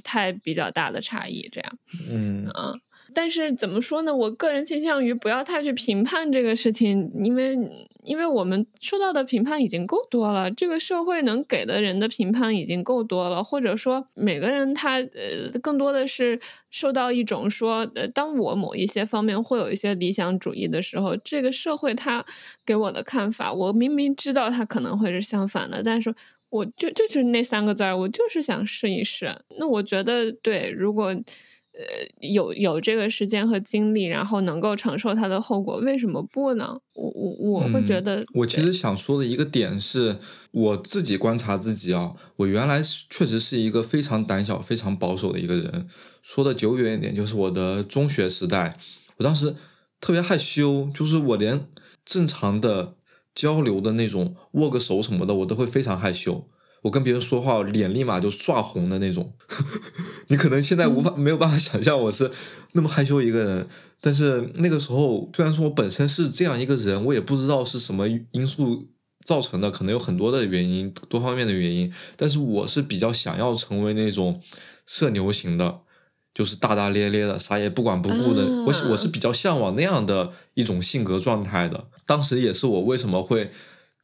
[0.03, 1.78] 太比较大的差异，这样，
[2.10, 2.74] 嗯啊。
[3.16, 4.16] 但是怎么说呢？
[4.16, 7.57] 我个人倾向于不要太去评判这个事情，因为
[8.03, 16.39] 因为我们受到的评判已经够多了，这个社会能给的人的评判已经够多了，或者说每个人他呃更多的是
[16.70, 22.26] 受到一种说，呃，当我某一些方面会有一些理想主义的时候，这个社会他
[22.66, 26.13] 给我的看法，我明明知道他可能会是相反的，但是
[26.49, 29.39] 我就就是那三个字儿，我就是想试一试。
[29.57, 31.16] 那我觉得对，如果。
[31.78, 36.80] 呃，有有这个时间和精力，然后能够承受它的后果，为什么不呢？
[36.93, 40.17] 我我我会觉得，我其实想说的一个点是，
[40.51, 45.88] 我自己观察自己啊，我原来确实是一个非常胆小、非常保守的一个人。
[46.21, 48.78] 说的久远一点，就是我的中学时代，
[49.17, 49.53] 我当时
[49.99, 51.67] 特别害羞，就是我连
[52.05, 52.95] 正常的
[53.36, 56.47] 交流的那种握个手什么的，我都会非常害羞。
[56.86, 59.33] 我跟别人说话，脸立马就刷红的那种。
[60.29, 62.31] 你可能现在无法没有办法想象我是
[62.73, 63.67] 那么害羞一个人，
[63.99, 68.88] 但是那个时候，虽然说我本身是这样一个人，我也不知道是什么因素
[69.25, 71.91] 造成的，可能有很多的原因，多方面的原因。
[72.15, 74.39] 但是我是比较想要成为那种
[74.86, 75.79] 社牛型的，
[76.36, 78.45] 就是大大咧咧的，啥也不管不顾的。
[78.63, 81.88] 我我是比较向往那样的一种性格状态的。
[82.05, 83.49] 当时也是我为什么会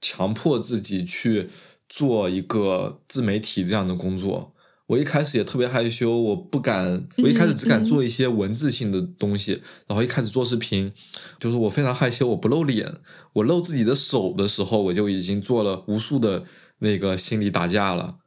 [0.01, 1.51] 强迫自己去。
[1.91, 4.55] 做一个自媒体这样的工作，
[4.87, 10.93] 我一开始也特别害羞，我不敢，我一开始只敢做一些文字性的东西，然后一开始做视频，
[11.37, 12.95] 就是我非常害羞，我不露脸，
[13.33, 16.45] 我露自己的手的时候，我就已经做了无数的
[16.79, 18.19] 那个心理打架了，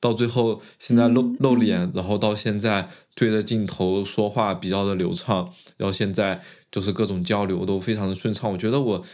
[0.00, 9.04] 到最后现在露露脸，然后到现在对着镜头说话比较的流畅，然后现在就是各种交流都非常的顺畅，我觉得我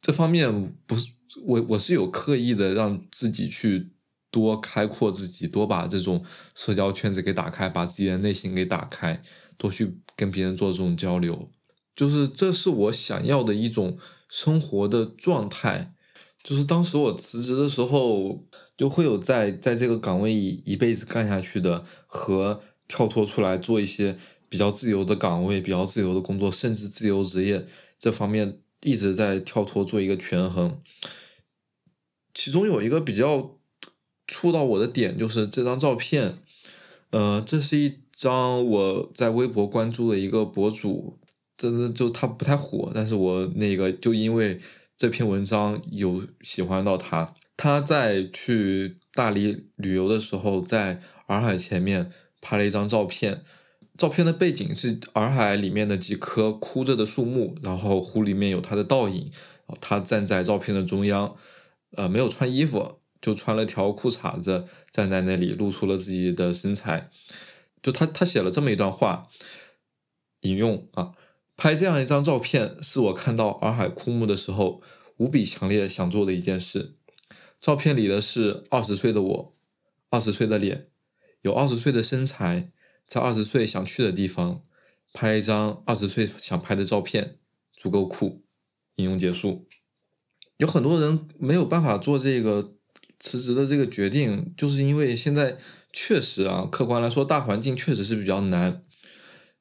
[0.00, 1.08] 这方面不是。
[1.42, 3.90] 我我是有刻意的让自己去
[4.30, 6.24] 多开阔自己，多把这种
[6.54, 9.22] 社交圈子给打开，把自己的内心给打开，
[9.56, 11.50] 多去跟别人做这种交流，
[11.94, 15.94] 就是这是我想要的一种生活的状态。
[16.42, 18.44] 就是当时我辞职的时候，
[18.76, 24.18] 就会有在在这个岗位一辈子干下去的，和跳脱出来做一些
[24.48, 27.66] 比较自由的岗位、比较自由的工作，甚至自由职业
[27.98, 30.82] 这方面一直在跳脱做一个权衡。
[32.34, 33.56] 其中有一个比较
[34.26, 36.38] 触到我的点，就是这张照片。
[37.10, 41.18] 呃，这是一张我在微博关注的一个博主，
[41.56, 44.60] 真的就他不太火，但是我那个就因为。
[44.96, 53.42] 这篇文章有喜欢到他，他在去大理旅游的时候，在洱海前面拍了一张照片，
[53.98, 59.32] 照片的背景是洱海里面的几棵枯着的树木，然后湖里面有他的倒影，
[59.80, 61.34] 他站在照片的中央，
[61.96, 67.10] 呃，没有穿衣服，就穿了条裤衩子，站在那里露出了自己的身材，
[67.82, 69.28] 就他他写了这么一段话，
[70.40, 71.12] 引用啊。
[71.56, 74.82] 拍这样一张照片，是我看到洱海枯木的时候
[75.18, 76.96] 无比强烈想做的一件事。
[77.60, 79.56] 照片里的是二十岁的我，
[80.10, 80.88] 二十岁的脸，
[81.42, 82.72] 有二十岁的身材，
[83.06, 84.64] 在二十岁想去的地方
[85.12, 87.38] 拍一张二十岁想拍的照片，
[87.72, 88.42] 足够酷。
[88.96, 89.66] 引用结束。
[90.56, 92.74] 有很多人没有办法做这个
[93.18, 95.58] 辞职的这个决定，就是因为现在
[95.92, 98.82] 确实啊，客观来说，大环境确实是比较难。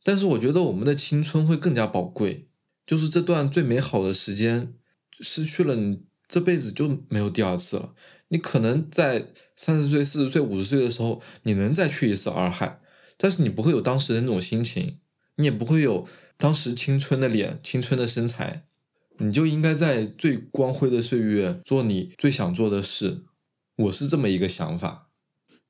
[0.04, 2.48] 但是我觉得我们的青春会更加宝贵，
[2.86, 4.74] 就是这段最美好的时间
[5.20, 7.94] 失去了，你这辈子就没有第二次了。
[8.28, 12.80] 你可能在三十岁、四十岁、五十岁的时候，你能再去一次洱海，
[13.18, 15.00] 但是你不会有当时的那种心情，
[15.38, 18.66] 你也不会有当时青春的脸、青春的身材。
[19.24, 23.24] 你就应该在最光辉的岁月做你最想做的事。
[23.76, 25.10] 我是这么一个想法，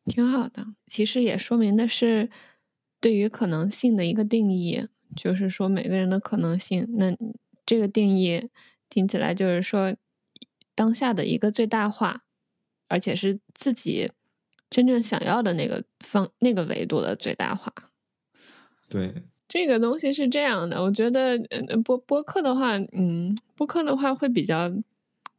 [0.05, 0.75] 挺好的。
[0.85, 2.29] 其实也说明的是。
[3.03, 6.87] 对于可能性的一个定义，就是说每个人的可能性。
[6.97, 7.13] 那
[7.65, 8.47] 这个定义
[8.87, 9.97] 听起来就是说
[10.73, 12.23] 当下的一个最大化，
[12.87, 14.13] 而且是自己
[14.69, 17.73] 真正想要的那个方那个维度的最大化。
[18.87, 20.81] 对，这个东西是这样的。
[20.81, 21.37] 我觉得
[21.85, 24.71] 播播客的话，嗯，播客的话会比较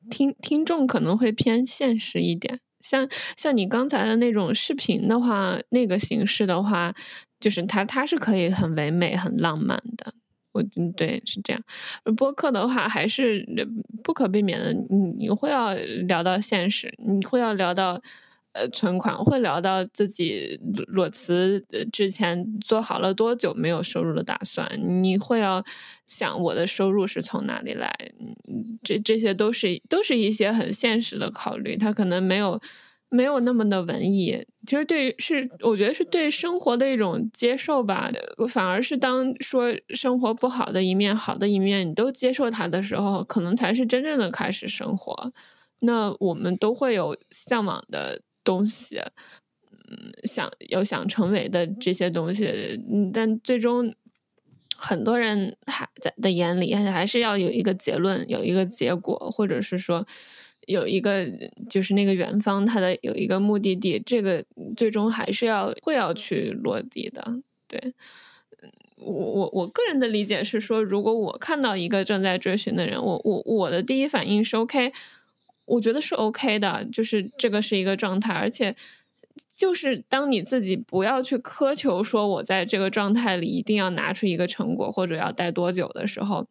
[0.09, 2.61] 听听众可能会偏现实一点。
[2.81, 6.95] 像像你刚才的那种视频的话，那个形式的话。
[7.41, 10.15] 就是它，它是可以很唯美、很浪漫的。
[10.53, 11.63] 我嗯，对，是这样。
[12.17, 13.47] 播客的话，还是
[14.03, 18.01] 不可避免的，你你会要聊到现实，你会要聊到
[18.55, 25.63] 呃存款，会聊到自己裸辞之前做好了多久没有收入的打算，你会要
[26.07, 27.93] 想我的收入是从哪里来，
[28.83, 32.61] 这这些都是都是一些很现实的考虑，他可能没有。
[33.11, 38.11] 没有那么的文艺，其实对于是我觉得是对生活的一种接受吧。
[38.49, 45.33] 反而是当说生活不好的一面、好的一面你都接受它的时候，可能才是真正的开始生活。
[45.79, 48.99] 那我们都会有向往的东西，
[49.71, 52.47] 嗯，想有想成为的这些东西，
[52.93, 53.95] 嗯，但最终
[54.77, 60.07] 很多人还在的眼里，还是要有一个结论，有一个结果，或者是说。
[60.67, 61.31] 有一个
[61.69, 67.37] 就是那个远方，他的有一个目的地，这个最终还是要会要去落地的。
[67.69, 67.93] 对，
[68.97, 74.95] 我我我个人的理解是说，如果我看到一个正在追寻的人，我我我的第一反应是 OK，
[75.65, 78.77] 我觉得是 OK 的，就是这个是一个状态，而且
[79.57, 86.49] 就是当你自己不要去苛求说我在这个状态里一定要拿出一个成果或者要待多久的时候，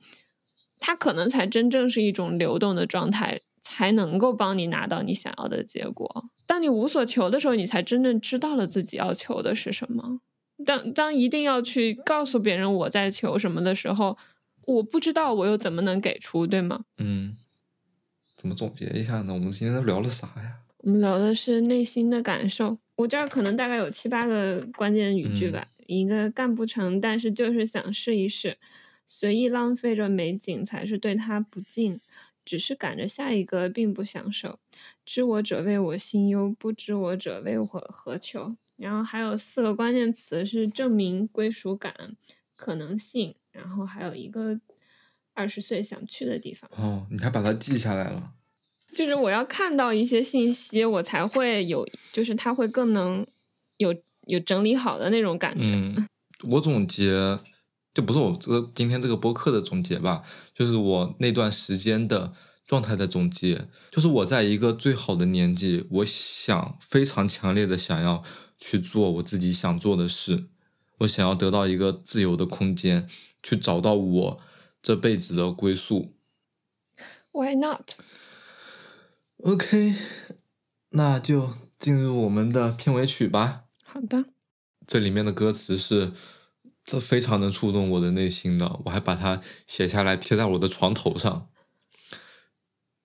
[0.79, 3.41] 它可能才真正是一种流动的状态。
[3.65, 6.25] 才能够帮你拿到你想要的结果。
[6.45, 10.19] 当你无所求的时候，你才真正知道了自己要求的是什么。
[10.65, 14.17] 当当一定要去告诉别人我在求什么的时候，
[14.67, 16.81] 我不知道我又怎么能给出，对吗？
[16.97, 17.37] 嗯，
[18.43, 19.33] 怎么总结一下呢？
[19.33, 20.59] 我们今天都聊了啥呀？
[20.79, 22.77] 我们聊的是内心的感受。
[22.97, 25.65] 我这儿可能大概有七八个关键语句吧。
[25.87, 28.57] 一个干不成，但是就是想试一试。
[29.05, 32.01] 随意浪费着美景，才是对他不敬。
[32.43, 34.59] 只是赶着下一个，并不享受。
[35.05, 38.57] 知我者为我心忧，不知我者为我何求。
[38.75, 42.17] 然后还有四个关键词是证明归属感、
[42.57, 44.59] 可能性，然后还有一个
[45.33, 46.69] 二十岁想去的地方。
[46.75, 48.23] 哦，你还把它记下来了？
[48.93, 53.25] 就是我要看到一些信息，我才会有，就是它会更能
[53.77, 53.95] 有
[54.27, 55.61] 有整理好的那种感觉。
[55.63, 56.07] 嗯，
[56.51, 57.39] 我总结。
[57.95, 60.23] 就不是我这个今天这个播客的总结吧，
[60.55, 62.33] 就是我那段时间的
[62.65, 68.23] 状态的总结，就是我在一个最好的年纪，我想非常强烈的想要
[68.57, 70.47] 去做我自己想做的事，
[71.01, 73.07] 我想要得到一个自由的空间，
[73.43, 74.41] 去找到我
[74.83, 76.13] 这辈子的归宿。
[77.31, 77.95] Why not？OK，
[80.89, 83.63] 那就进入我们的片尾曲吧。
[83.85, 84.25] 好的，
[84.85, 86.11] 这里面的歌词是，
[86.83, 91.49] 这非常能触动我的内心的，我还把它写下来贴在我的床头上。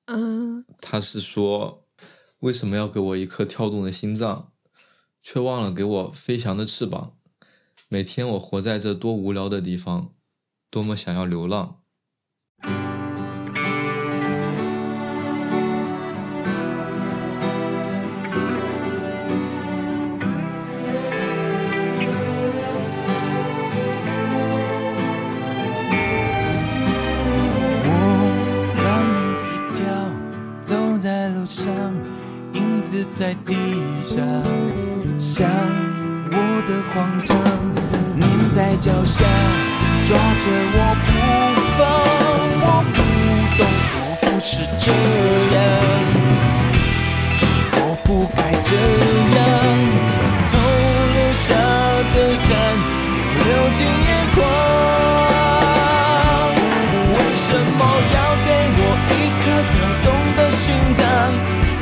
[0.07, 1.87] 嗯，他是说，
[2.41, 4.53] 为什么要给我一颗跳动的心脏，
[5.23, 7.17] 却忘了给我飞翔的翅膀？
[7.89, 10.15] 每天我活在这多无聊的地方，
[10.71, 11.77] 多么想要流浪。
[27.85, 27.91] 我
[28.77, 29.83] 让命一条，
[30.61, 31.65] 走在路上，
[32.53, 33.55] 影子在地
[34.03, 34.19] 上，
[35.19, 35.49] 像
[36.31, 37.35] 我的慌张，
[38.19, 39.25] 黏在脚下，
[40.09, 41.09] 抓着我不
[41.77, 41.81] 放。
[42.65, 42.99] 我不
[43.59, 43.61] 懂，
[44.01, 44.51] 我不是
[44.81, 44.89] 这
[45.55, 45.57] 样，
[47.77, 48.71] 我不该这
[49.37, 49.39] 样，
[50.17, 50.53] 额头
[51.13, 51.47] 流下
[52.15, 52.51] 的汗
[53.13, 53.47] 又流
[53.77, 54.37] 进眼眶。
[57.13, 57.47] 为什
[57.77, 57.81] 么
[58.15, 58.49] 要给
[58.81, 58.81] 我
[59.13, 60.07] 一颗跳动
[60.39, 60.65] 的心
[60.97, 61.05] 脏，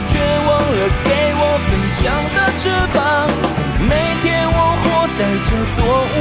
[0.09, 0.13] 却
[0.49, 1.09] 忘了给
[1.39, 2.03] 我飞翔
[2.35, 2.99] 的翅膀？
[3.79, 5.49] 每天我活在这
[5.79, 6.19] 多无